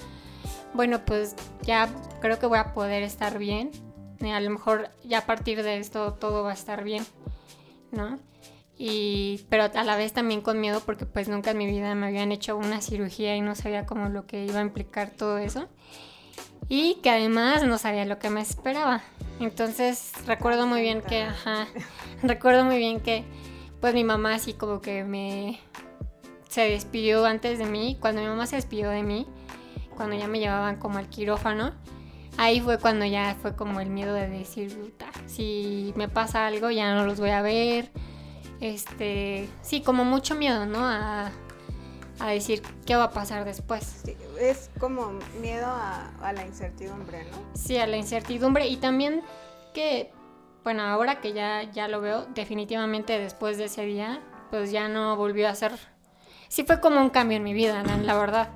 bueno, 0.74 1.06
pues 1.06 1.36
ya 1.62 1.90
creo 2.20 2.40
que 2.40 2.46
voy 2.46 2.60
a 2.60 2.74
poder 2.74 3.04
estar 3.04 3.38
bien. 3.38 3.72
Eh, 4.20 4.34
a 4.34 4.40
lo 4.40 4.50
mejor 4.50 4.90
ya 5.04 5.20
a 5.20 5.26
partir 5.26 5.64
de 5.64 5.78
esto 5.78 6.14
todo 6.14 6.44
va 6.44 6.52
a 6.52 6.54
estar 6.54 6.84
bien, 6.84 7.06
¿no? 7.92 8.20
Y, 8.78 9.46
pero 9.50 9.64
a 9.64 9.84
la 9.84 9.98
vez 9.98 10.14
también 10.14 10.42
con 10.42 10.60
miedo 10.62 10.82
porque 10.86 11.06
pues 11.06 11.28
nunca 11.30 11.52
en 11.52 11.58
mi 11.58 11.66
vida 11.66 11.96
me 11.96 12.08
habían 12.08 12.32
hecho 12.32 12.56
una 12.56 12.80
cirugía 12.82 13.36
y 13.36 13.42
no 13.42 13.56
sabía 13.56 13.88
como 13.88 14.08
lo 14.10 14.28
que 14.28 14.46
iba 14.46 14.60
a 14.60 14.62
implicar 14.62 15.10
todo 15.10 15.40
eso. 15.40 15.68
Y 16.70 16.96
que 16.96 17.10
además 17.10 17.64
no 17.64 17.78
sabía 17.78 18.06
lo 18.06 18.20
que 18.20 18.30
me 18.30 18.42
esperaba. 18.42 19.02
Entonces 19.40 20.12
recuerdo 20.26 20.68
muy 20.68 20.82
bien 20.82 21.02
que, 21.02 21.24
ajá, 21.24 21.68
recuerdo 22.24 22.66
muy 22.66 22.78
bien 22.78 23.00
que 23.00 23.24
pues 23.82 23.94
mi 23.94 24.04
mamá 24.04 24.36
así 24.36 24.54
como 24.54 24.82
que 24.82 25.04
me 25.04 25.60
se 26.50 26.70
despidió 26.70 27.26
antes 27.26 27.60
de 27.60 27.66
mí. 27.66 27.98
Cuando 28.00 28.22
mi 28.22 28.28
mamá 28.28 28.46
se 28.46 28.58
despidió 28.58 28.90
de 28.90 29.04
mí, 29.04 29.28
cuando 29.96 30.16
ya 30.16 30.28
me 30.28 30.40
llevaban 30.40 30.78
como 30.78 30.98
al 30.98 31.10
quirófano, 31.10 31.74
ahí 32.38 32.62
fue 32.62 32.80
cuando 32.80 33.06
ya 33.06 33.36
fue 33.42 33.56
como 33.56 33.80
el 33.80 33.90
miedo 33.90 34.14
de 34.14 34.28
decir, 34.28 34.94
si 35.26 35.94
me 35.96 36.08
pasa 36.08 36.48
algo 36.48 36.72
ya 36.72 36.94
no 36.94 37.06
los 37.06 37.20
voy 37.20 37.32
a 37.32 37.42
ver. 37.42 37.92
Este, 38.60 39.48
sí, 39.62 39.82
como 39.82 40.04
mucho 40.04 40.36
miedo, 40.36 40.66
¿no? 40.66 40.80
A, 40.82 41.32
decir 42.30 42.64
qué 42.86 42.96
va 42.96 43.06
a 43.06 43.12
pasar 43.12 43.46
después. 43.46 44.04
es 44.40 44.72
como 44.80 45.12
miedo 45.40 45.68
a, 45.68 46.12
a 46.22 46.34
la 46.34 46.46
incertidumbre, 46.46 47.26
¿no? 47.26 47.38
Sí, 47.54 47.78
a 47.78 47.86
la 47.86 47.98
incertidumbre 47.98 48.68
y 48.68 48.78
también 48.78 49.22
que 49.74 50.12
bueno, 50.68 50.84
ahora 50.84 51.22
que 51.22 51.32
ya, 51.32 51.64
ya 51.72 51.88
lo 51.88 52.02
veo, 52.02 52.26
definitivamente 52.36 53.18
después 53.18 53.58
de 53.58 53.66
ese 53.66 53.86
día, 53.86 54.20
pues 54.52 54.70
ya 54.70 54.90
no 54.90 55.16
volvió 55.16 55.48
a 55.48 55.56
ser... 55.56 55.72
Sí 56.50 56.66
fue 56.66 56.82
como 56.82 57.00
un 57.00 57.10
cambio 57.10 57.38
en 57.38 57.44
mi 57.46 57.54
vida, 57.54 57.82
la 57.84 58.18
verdad. 58.18 58.50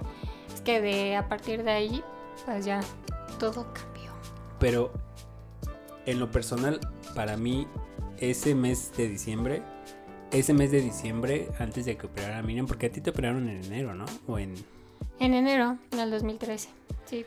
Es 0.54 0.60
que 0.60 0.82
de 0.82 1.16
a 1.16 1.30
partir 1.30 1.64
de 1.64 1.72
ahí, 1.72 2.04
pues 2.46 2.66
ya 2.66 2.82
todo 3.42 3.66
cambió. 3.74 4.12
Pero 4.60 4.94
en 6.06 6.20
lo 6.20 6.30
personal, 6.30 6.80
para 7.16 7.38
mí, 7.38 7.68
ese 8.20 8.54
mes 8.54 8.96
de 8.96 9.10
diciembre, 9.10 9.64
ese 10.32 10.54
mes 10.54 10.70
de 10.70 10.80
diciembre, 10.80 11.50
antes 11.58 11.86
de 11.86 11.98
que 11.98 12.06
operara 12.06 12.38
a 12.38 12.44
Miriam, 12.44 12.68
porque 12.68 12.86
a 12.86 12.92
ti 12.92 13.02
te 13.02 13.10
operaron 13.10 13.50
en 13.50 13.64
enero, 13.64 13.96
¿no? 13.96 14.06
O 14.28 14.38
en... 14.38 14.54
En 15.20 15.34
enero 15.34 15.80
del 15.90 16.12
2013, 16.12 16.70
sí 17.06 17.26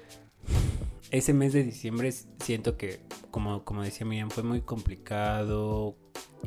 ese 1.10 1.32
mes 1.32 1.52
de 1.52 1.62
diciembre 1.62 2.10
siento 2.40 2.76
que, 2.76 2.98
como, 3.30 3.64
como 3.64 3.84
decía 3.84 4.04
Miriam, 4.04 4.30
fue 4.30 4.42
muy 4.42 4.62
complicado. 4.62 5.96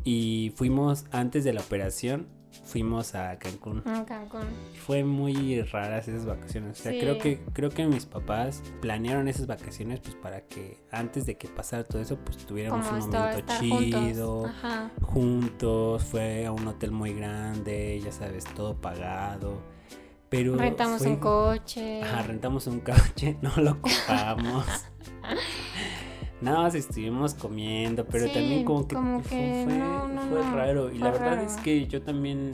Y 0.04 0.52
fuimos, 0.56 1.06
antes 1.10 1.42
de 1.44 1.54
la 1.54 1.62
operación, 1.62 2.28
fuimos 2.64 3.14
a 3.14 3.38
Cancún. 3.38 3.82
A 3.86 4.04
Cancún. 4.04 4.48
Fue 4.86 5.04
muy 5.04 5.62
raras 5.62 6.08
esas 6.08 6.26
vacaciones. 6.26 6.78
O 6.80 6.82
sea, 6.82 6.92
creo 6.92 7.18
que 7.18 7.40
creo 7.52 7.70
que 7.70 7.86
mis 7.86 8.06
papás 8.06 8.62
planearon 8.80 9.28
esas 9.28 9.46
vacaciones 9.46 10.00
pues 10.00 10.14
para 10.16 10.42
que 10.42 10.78
antes 10.90 11.26
de 11.26 11.36
que 11.36 11.48
pasara 11.48 11.84
todo 11.84 12.00
eso 12.00 12.16
pues 12.16 12.38
tuviéramos 12.38 12.86
un 12.90 13.10
momento 13.10 13.54
chido, 13.58 14.42
juntos. 14.42 15.08
juntos. 15.08 16.04
Fue 16.04 16.46
a 16.46 16.52
un 16.52 16.66
hotel 16.66 16.90
muy 16.90 17.14
grande, 17.14 18.00
ya 18.02 18.12
sabes, 18.12 18.44
todo 18.44 18.80
pagado. 18.80 19.62
Pero 20.28 20.56
rentamos 20.56 21.02
un 21.02 21.16
coche. 21.16 22.02
Ajá, 22.02 22.22
rentamos 22.22 22.66
un 22.66 22.80
coche, 22.80 23.36
no 23.40 23.50
lo 23.56 23.72
ocupamos. 23.72 24.66
Nada 26.40 26.62
más 26.62 26.74
estuvimos 26.74 27.34
comiendo, 27.34 28.04
pero 28.06 28.26
también 28.26 28.64
como 28.64 28.86
que, 28.86 28.94
fue, 28.94 30.42
raro. 30.52 30.92
Y 30.92 30.98
la 30.98 31.10
verdad 31.10 31.42
es 31.42 31.56
que 31.56 31.86
yo 31.86 32.02
también. 32.02 32.52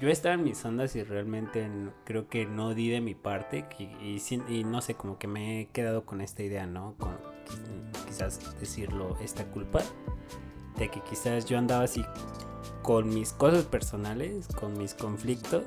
Yo 0.00 0.08
estaba 0.10 0.34
en 0.34 0.44
mis 0.44 0.64
ondas 0.64 0.94
y 0.94 1.02
realmente 1.02 1.68
creo 2.04 2.28
que 2.28 2.46
no 2.46 2.74
di 2.74 2.90
de 2.90 3.00
mi 3.00 3.14
parte. 3.14 3.64
Y, 3.78 4.20
y, 4.48 4.64
no 4.64 4.80
sé, 4.80 4.94
como 4.94 5.18
que 5.18 5.26
me 5.26 5.60
he 5.60 5.66
quedado 5.66 6.04
con 6.04 6.20
esta 6.20 6.42
idea, 6.42 6.66
¿no? 6.66 6.94
Con 6.98 7.16
quizás 8.06 8.60
decirlo, 8.60 9.16
esta 9.22 9.44
culpa. 9.46 9.80
De 10.76 10.90
que 10.90 11.00
quizás 11.00 11.46
yo 11.46 11.58
andaba 11.58 11.84
así 11.84 12.04
con 12.82 13.08
mis 13.08 13.32
cosas 13.32 13.64
personales, 13.64 14.46
con 14.48 14.78
mis 14.78 14.94
conflictos 14.94 15.64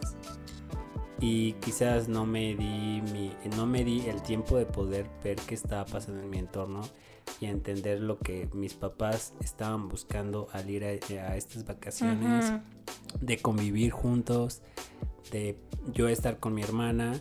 y 1.22 1.54
quizás 1.54 2.10
no 2.10 2.26
me 2.26 2.56
di 2.56 3.02
mi, 3.14 3.32
no 3.56 3.68
me 3.68 3.86
di 3.86 4.08
el 4.08 4.24
tiempo 4.24 4.58
de 4.58 4.66
poder 4.66 5.06
ver 5.24 5.38
qué 5.38 5.54
estaba 5.54 5.86
pasando 5.86 6.20
en 6.22 6.30
mi 6.30 6.40
entorno 6.40 6.82
y 7.40 7.46
entender 7.46 8.02
lo 8.02 8.18
que 8.18 8.50
mis 8.54 8.74
papás 8.74 9.34
estaban 9.40 9.88
buscando 9.88 10.48
al 10.52 10.70
ir 10.70 10.84
a, 10.84 11.36
estas 11.36 11.64
vacaciones, 11.66 12.52
de 13.22 13.38
convivir 13.38 13.92
juntos, 13.92 14.64
de 15.32 15.58
yo 15.94 16.08
estar 16.08 16.40
con 16.40 16.56
mi 16.56 16.64
hermana 16.64 17.20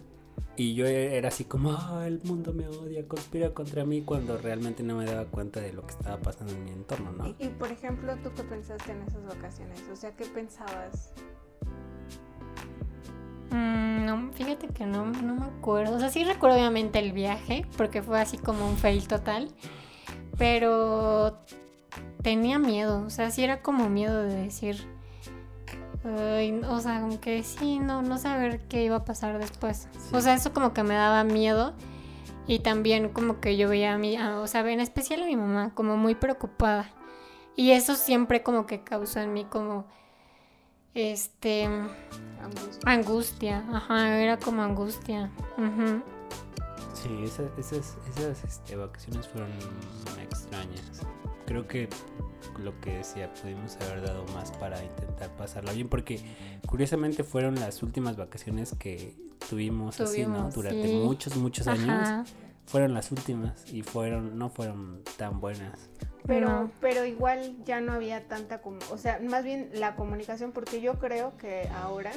y 0.57 0.75
yo 0.75 0.87
era 0.87 1.29
así 1.29 1.45
como, 1.45 1.73
ah, 1.73 2.05
el 2.07 2.21
mundo 2.25 2.53
me 2.55 2.69
odia, 2.69 3.07
conspira 3.07 3.53
contra 3.55 3.85
mí, 3.85 4.03
cuando 4.03 4.37
realmente 4.39 4.83
no 4.83 4.97
me 4.97 5.05
daba 5.05 5.27
cuenta 5.27 5.61
de 5.61 5.73
lo 5.73 5.87
que 5.87 5.93
estaba 5.93 6.19
pasando 6.19 6.55
en 6.55 6.65
mi 6.65 6.71
entorno, 6.71 7.13
¿no? 7.13 7.35
Y, 7.39 7.49
por 7.49 7.71
ejemplo, 7.71 8.17
¿tú 8.23 8.31
qué 8.35 8.43
pensaste 8.43 8.93
en 8.93 9.03
esas 9.03 9.25
vacaciones? 9.25 9.81
O 9.91 9.97
sea, 9.97 10.15
¿qué 10.17 10.25
pensabas? 10.27 11.15
No, 14.11 14.33
fíjate 14.33 14.69
que 14.69 14.87
no, 14.87 15.07
no 15.07 15.35
me 15.35 15.45
acuerdo. 15.45 15.97
O 15.97 16.01
sea, 16.01 16.11
sí 16.11 16.25
recuerdo 16.25 16.57
obviamente 16.57 16.99
el 16.99 17.13
viaje, 17.13 17.67
porque 17.77 18.03
fue 18.03 18.21
así 18.21 18.39
como 18.39 18.69
un 18.69 18.77
fail 18.77 19.07
total. 19.07 19.51
Pero 20.37 21.39
tenía 22.23 22.59
miedo, 22.59 23.05
o 23.07 23.11
sea, 23.11 23.31
sí 23.31 23.45
era 23.45 23.63
como 23.63 23.89
miedo 23.89 24.23
de 24.23 24.35
decir 24.35 24.87
o 26.03 26.81
sea, 26.81 27.01
aunque 27.01 27.43
sí, 27.43 27.79
no, 27.79 28.03
no 28.03 28.17
saber 28.17 28.61
qué 28.69 28.85
iba 28.85 28.97
a 28.97 29.05
pasar 29.05 29.39
después. 29.39 29.89
O 30.13 30.21
sea, 30.21 30.35
eso 30.35 30.53
como 30.53 30.73
que 30.73 30.83
me 30.83 30.95
daba 30.95 31.25
miedo. 31.25 31.75
Y 32.47 32.61
también 32.61 33.11
como 33.11 33.39
que 33.41 33.57
yo 33.57 33.69
veía 33.69 33.95
a 33.95 33.99
mi, 33.99 34.19
o 34.19 34.47
sea, 34.47 34.69
en 34.69 34.81
especial 34.81 35.23
a 35.23 35.27
mi 35.27 35.37
mamá, 35.37 35.73
como 35.75 35.97
muy 35.97 36.15
preocupada. 36.15 36.91
Y 37.55 37.73
eso 37.73 37.95
siempre 37.95 38.43
como 38.43 38.67
que 38.67 38.83
causó 38.83 39.21
en 39.21 39.35
mí 39.35 39.45
como, 39.45 39.87
este, 40.95 41.69
angustia. 42.85 43.65
Ajá, 43.73 44.19
era 44.19 44.39
como 44.39 44.63
angustia. 44.63 45.31
Sí, 46.95 47.09
esas, 47.25 47.51
esas, 47.59 47.97
esas 48.17 48.45
este, 48.45 48.77
vacaciones 48.77 49.27
fueron 49.29 49.51
extrañas. 50.23 51.03
Creo 51.47 51.67
que 51.67 51.89
lo 52.59 52.79
que 52.81 52.99
decía, 52.99 53.33
pudimos 53.35 53.77
haber 53.77 54.03
dado 54.03 54.25
más 54.35 54.53
para 54.53 54.83
intentar 54.83 55.31
pasarlo 55.37 55.73
bien, 55.73 55.89
porque 55.89 56.21
curiosamente 56.67 57.25
fueron 57.25 57.55
las 57.57 57.83
últimas 57.83 58.17
vacaciones 58.17 58.75
que 58.79 59.17
tuvimos, 59.49 60.01
así, 60.01 60.27
¿no? 60.27 60.51
Durante 60.51 60.93
muchos, 60.93 61.37
muchos 61.37 61.67
años. 61.67 62.29
Fueron 62.67 62.95
las 62.95 63.11
últimas 63.11 63.65
y 63.73 63.83
fueron, 63.83 64.39
no 64.39 64.49
fueron 64.49 65.03
tan 65.17 65.41
buenas. 65.41 65.91
Pero, 66.31 66.71
pero 66.81 67.05
igual 67.05 67.57
ya 67.65 67.81
no 67.81 67.93
había 67.93 68.29
tanta 68.29 68.63
como, 68.63 68.79
o 68.93 68.99
sea, 68.99 69.21
más 69.21 69.45
bien 69.45 69.71
la 69.75 69.97
comunicación, 69.97 70.53
porque 70.53 70.81
yo 70.81 70.99
creo 70.99 71.37
que 71.37 71.69
ahora 71.75 72.13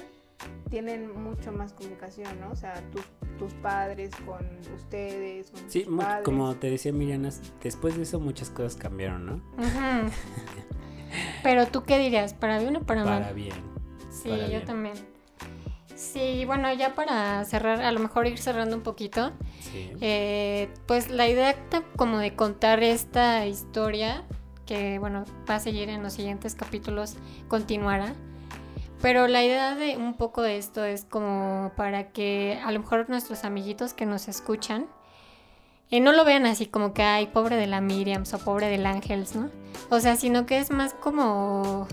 tienen 0.69 1.11
mucho 1.21 1.51
más 1.51 1.73
comunicación, 1.73 2.39
¿no? 2.39 2.51
O 2.51 2.55
sea, 2.55 2.75
tus, 2.91 3.03
tus 3.37 3.53
padres 3.55 4.11
con 4.25 4.45
ustedes. 4.75 5.49
Con 5.49 5.69
sí, 5.69 5.87
como 6.23 6.55
te 6.55 6.69
decía 6.69 6.93
Miriam, 6.93 7.27
después 7.61 7.95
de 7.95 8.03
eso 8.03 8.19
muchas 8.19 8.49
cosas 8.49 8.75
cambiaron, 8.75 9.25
¿no? 9.25 9.41
Pero 11.43 11.67
tú 11.67 11.83
qué 11.83 11.97
dirías, 11.97 12.33
¿para 12.33 12.59
bien 12.59 12.75
o 12.75 12.81
para 12.81 13.03
mal? 13.03 13.21
Para 13.21 13.33
bien. 13.33 13.55
Sí, 14.11 14.29
yo 14.51 14.63
también. 14.63 15.12
Sí, 15.95 16.43
bueno, 16.45 16.71
ya 16.73 16.95
para 16.95 17.43
cerrar, 17.45 17.81
a 17.81 17.91
lo 17.91 17.99
mejor 17.99 18.27
ir 18.27 18.37
cerrando 18.37 18.75
un 18.75 18.83
poquito. 18.83 19.31
Sí. 19.61 19.91
Eh, 20.01 20.69
pues 20.85 21.09
la 21.09 21.27
idea 21.27 21.55
como 21.95 22.17
de 22.19 22.35
contar 22.35 22.83
esta 22.83 23.45
historia, 23.45 24.23
que 24.65 24.99
bueno, 24.99 25.25
va 25.49 25.55
a 25.55 25.59
seguir 25.59 25.89
en 25.89 26.03
los 26.03 26.13
siguientes 26.13 26.55
capítulos, 26.55 27.15
continuará 27.47 28.15
pero 29.03 29.27
la 29.27 29.43
idea 29.43 29.75
de 29.75 29.97
un 29.97 30.13
poco 30.13 30.41
de 30.41 30.57
esto 30.57 30.85
es 30.85 31.03
como 31.03 31.73
para 31.75 32.13
que 32.13 32.57
a 32.63 32.71
lo 32.71 32.79
mejor 32.79 33.09
nuestros 33.09 33.43
amiguitos 33.43 33.93
que 33.93 34.05
nos 34.05 34.29
escuchan 34.29 34.87
y 35.89 35.99
no 35.99 36.13
lo 36.13 36.23
vean 36.23 36.45
así 36.45 36.67
como 36.67 36.93
que 36.93 37.03
ay, 37.03 37.27
pobre 37.27 37.57
de 37.57 37.67
la 37.67 37.81
Miriam 37.81 38.23
o 38.33 38.37
pobre 38.37 38.69
del 38.69 38.85
Ángels, 38.85 39.35
¿no? 39.35 39.49
O 39.89 39.99
sea, 39.99 40.15
sino 40.15 40.45
que 40.45 40.57
es 40.57 40.71
más 40.71 40.93
como 40.93 41.85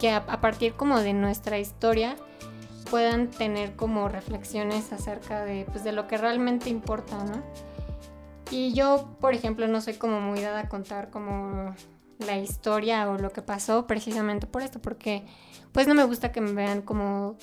que 0.00 0.10
a, 0.10 0.26
partir 0.40 0.72
como 0.72 0.98
de 0.98 1.12
nuestra 1.12 1.60
historia 1.60 2.16
puedan 2.90 3.28
tener 3.28 3.76
como 3.76 4.08
reflexiones 4.08 4.92
acerca 4.92 5.44
de, 5.44 5.64
pues, 5.70 5.84
de 5.84 5.92
lo 5.92 6.06
que 6.06 6.18
realmente 6.18 6.68
importa, 6.70 7.16
¿no? 7.24 7.42
Y 8.50 8.72
yo, 8.74 9.08
por 9.20 9.32
ejemplo, 9.34 9.68
no 9.68 9.80
soy 9.80 9.94
como 9.94 10.20
muy 10.20 10.40
dada 10.40 10.60
a 10.60 10.68
contar 10.68 11.10
como 11.10 11.74
la 12.18 12.36
historia 12.38 13.08
o 13.08 13.16
lo 13.16 13.30
que 13.32 13.42
pasó 13.42 13.86
precisamente 13.86 14.46
por 14.46 14.62
esto, 14.62 14.80
porque 14.80 15.24
pues 15.72 15.86
no 15.86 15.94
me 15.94 16.04
gusta 16.04 16.32
que 16.32 16.40
me 16.40 16.52
vean 16.52 16.82
como 16.82 17.36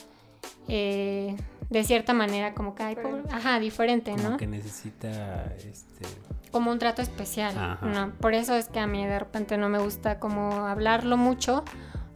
eh, 0.68 1.36
de 1.70 1.84
cierta 1.84 2.14
manera 2.14 2.54
como 2.54 2.76
que 2.76 2.84
hay 2.84 2.96
Diferente. 2.96 3.34
ajá, 3.34 3.60
diferente, 3.60 4.12
Como 4.12 4.30
¿no? 4.32 4.38
que 4.38 4.48
necesita 4.48 5.46
este 5.56 6.06
Como 6.52 6.72
un 6.72 6.78
trato 6.80 7.02
especial. 7.02 7.58
Ajá. 7.58 7.86
¿no? 7.86 8.12
Por 8.20 8.34
eso 8.34 8.54
es 8.56 8.68
que 8.68 8.80
a 8.80 8.86
mí 8.88 9.06
de 9.06 9.18
repente 9.18 9.58
no 9.58 9.70
me 9.70 9.80
gusta 9.80 10.20
como 10.20 10.52
hablarlo 10.68 11.18
mucho 11.18 11.64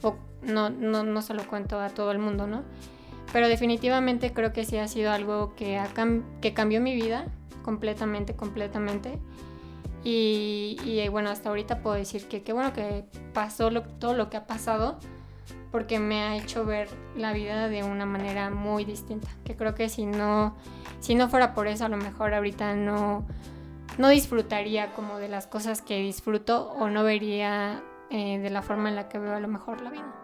o 0.04 0.15
no, 0.44 0.70
no, 0.70 1.04
no 1.04 1.22
se 1.22 1.34
lo 1.34 1.48
cuento 1.48 1.80
a 1.80 1.89
todo 1.89 2.12
el 2.12 2.20
mundo, 2.20 2.46
¿no? 2.46 2.63
Pero 3.32 3.48
definitivamente 3.48 4.34
creo 4.34 4.52
que 4.52 4.65
sí 4.65 4.78
ha 4.78 4.88
sido 4.88 5.12
algo 5.12 5.56
que, 5.56 5.78
ha 5.78 5.88
que 6.41 6.54
cambió 6.54 6.82
mi 6.82 6.96
vida 6.96 7.26
completamente, 7.63 8.36
completamente. 8.36 9.20
Y, 10.04 11.08
bueno, 11.12 11.30
hasta 11.30 11.50
ahorita 11.50 11.82
puedo 11.82 11.96
decir 11.96 12.28
que 12.28 12.41
qué 12.41 12.54
bueno 12.54 12.74
que 12.74 13.06
pasó 13.34 13.70
todo 14.00 14.15
lo 14.15 14.30
que 14.30 14.38
ha 14.38 14.48
pasado 14.48 15.00
porque 15.72 16.00
me 16.00 16.22
ha 16.22 16.36
hecho 16.36 16.65
ver 16.65 16.89
la 17.15 17.32
vida 17.34 17.70
de 17.70 17.84
una 17.84 18.06
manera 18.06 18.50
muy 18.50 18.84
distinta. 18.84 19.30
Que 19.46 19.56
creo 19.56 19.74
que 19.74 19.88
si 19.89 20.06
no, 20.06 20.56
si 21.00 21.15
no 21.15 21.30
fuera 21.30 21.54
por 21.54 21.67
eso, 21.67 21.86
a 21.86 21.89
lo 21.89 21.98
mejor 21.98 22.34
ahorita 22.34 22.76
no, 22.76 23.26
no 23.98 24.10
disfrutaría 24.10 24.91
como 24.94 25.17
de 25.17 25.30
las 25.30 25.48
cosas 25.48 25.82
que 25.82 26.00
disfruto 26.00 26.72
o 26.72 26.89
no 26.89 27.04
vería 27.04 27.84
eh, 28.10 28.39
de 28.39 28.50
la 28.50 28.62
forma 28.62 28.89
en 28.89 28.96
la 28.96 29.08
que 29.08 29.20
veo 29.20 29.34
a 29.34 29.39
lo 29.39 29.48
mejor 29.48 29.82
la 29.82 29.91
vida. 29.91 30.20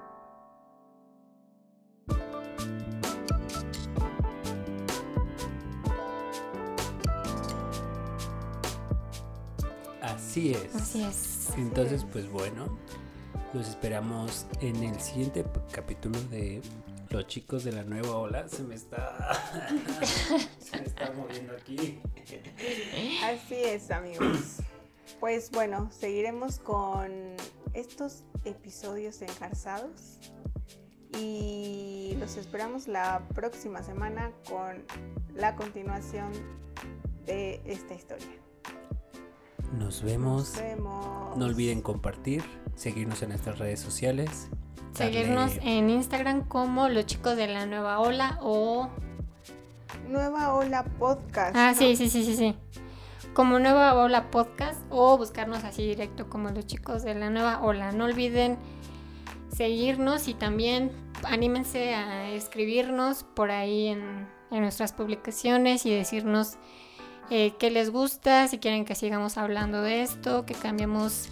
Así 10.08 10.52
es. 10.52 10.76
Así 10.76 11.04
es. 11.04 11.50
Entonces, 11.58 12.04
es. 12.04 12.10
pues 12.12 12.30
bueno, 12.30 12.78
los 13.54 13.68
esperamos 13.68 14.46
en 14.62 14.84
el 14.84 15.00
siguiente 15.02 15.44
capítulo 15.72 16.20
de 16.30 16.62
Los 17.10 17.28
chicos 17.28 17.64
de 17.66 17.74
la 17.74 17.84
nueva 17.84 18.18
ola. 18.18 18.48
Se 18.48 18.64
me 18.64 18.76
está 18.76 19.34
se 20.60 20.80
me 20.80 20.86
está 20.86 21.12
moviendo 21.12 21.54
aquí. 21.54 22.00
Así 23.24 23.56
es, 23.56 23.92
amigos. 23.92 24.58
Pues 25.20 25.52
bueno, 25.52 25.90
seguiremos 25.92 26.60
con 26.60 27.12
estos 27.74 28.24
episodios 28.46 29.22
engarzados 29.22 30.20
y 31.18 32.16
los 32.20 32.38
esperamos 32.38 32.88
la 32.88 33.28
próxima 33.34 33.84
semana 33.84 34.32
con 34.48 34.86
la 35.34 35.56
continuación 35.56 36.32
de 37.26 37.62
esta 37.66 37.94
historia. 37.94 38.47
Nos 39.74 40.02
vemos. 40.04 40.54
Nos 40.54 40.62
vemos. 40.62 41.38
No 41.38 41.46
olviden 41.46 41.82
compartir, 41.82 42.44
seguirnos 42.76 43.22
en 43.22 43.30
nuestras 43.30 43.60
redes 43.60 43.80
sociales. 43.80 44.50
darle- 44.94 45.14
Seguirnos 45.14 45.52
en 45.62 45.90
Instagram 45.90 46.48
como 46.48 46.90
los 46.90 47.06
chicos 47.06 47.36
de 47.38 47.48
la 47.48 47.66
nueva 47.66 48.00
ola 48.00 48.40
o... 48.42 48.90
Nueva 50.10 50.54
Ola 50.54 50.84
Podcast. 50.86 51.56
Ah, 51.56 51.72
¿no? 51.74 51.78
sí, 51.78 51.96
sí, 51.96 52.10
sí, 52.10 52.24
sí, 52.24 52.36
sí. 52.36 52.56
Como 53.34 53.60
nueva 53.60 53.94
ola 53.96 54.32
podcast 54.32 54.80
o 54.90 55.18
buscarnos 55.18 55.64
así 55.64 55.86
directo 55.86 56.30
como 56.30 56.50
los 56.50 56.66
chicos 56.66 57.04
de 57.04 57.14
la 57.14 57.30
nueva 57.30 57.62
ola. 57.62 57.92
No 57.92 58.06
olviden 58.06 58.58
seguirnos 59.54 60.28
y 60.28 60.34
también 60.34 60.92
anímense 61.24 61.94
a 61.94 62.30
escribirnos 62.32 63.24
por 63.24 63.52
ahí 63.52 63.88
en, 63.88 64.28
en 64.50 64.62
nuestras 64.62 64.94
publicaciones 64.94 65.86
y 65.86 65.94
decirnos 65.94 66.58
eh, 67.30 67.54
qué 67.60 67.72
les 67.72 67.90
gusta, 67.90 68.48
si 68.48 68.60
quieren 68.60 68.86
que 68.86 68.96
sigamos 68.96 69.38
hablando 69.38 69.82
de 69.82 70.02
esto, 70.02 70.46
que 70.46 70.54
cambiemos 70.54 71.30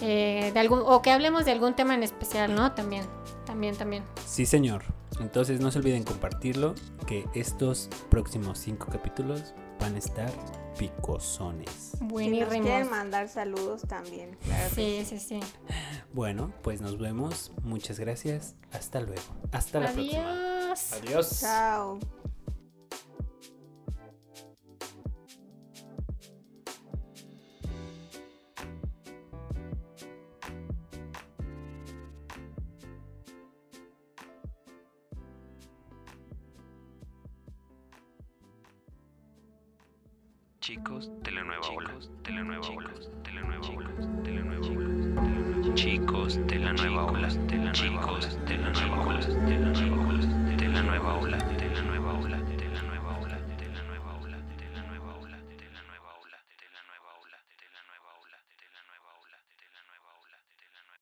eh, 0.00 0.50
de 0.52 0.60
algún, 0.60 0.80
o 0.84 1.02
que 1.02 1.10
hablemos 1.10 1.44
de 1.44 1.52
algún 1.52 1.74
tema 1.74 1.94
en 1.94 2.02
especial, 2.02 2.54
¿no? 2.54 2.72
También, 2.72 3.04
también, 3.46 3.76
también. 3.76 4.04
Sí, 4.26 4.46
señor. 4.46 4.82
Entonces 5.20 5.60
no 5.60 5.70
se 5.70 5.78
olviden 5.78 6.02
compartirlo, 6.02 6.74
que 7.06 7.26
estos 7.34 7.90
próximos 8.08 8.58
cinco 8.58 8.86
capítulos 8.90 9.54
van 9.78 9.94
a 9.94 9.98
estar 9.98 10.30
picosones. 10.78 11.92
Si 11.98 12.04
Buen 12.04 12.34
y 12.34 12.40
nos 12.40 12.48
quieren 12.48 12.88
mandar 12.88 13.28
saludos 13.28 13.82
también, 13.82 14.36
claro. 14.44 14.74
Sí, 14.74 15.04
sí, 15.06 15.18
sí. 15.18 15.40
Bueno, 16.12 16.52
pues 16.62 16.80
nos 16.80 16.98
vemos. 16.98 17.52
Muchas 17.62 18.00
gracias. 18.00 18.54
Hasta 18.72 19.00
luego. 19.00 19.22
Hasta 19.52 19.80
la 19.80 19.92
próxima. 19.92 20.62
Adiós. 20.62 20.92
Adiós. 20.92 21.40
Chao. 21.40 21.98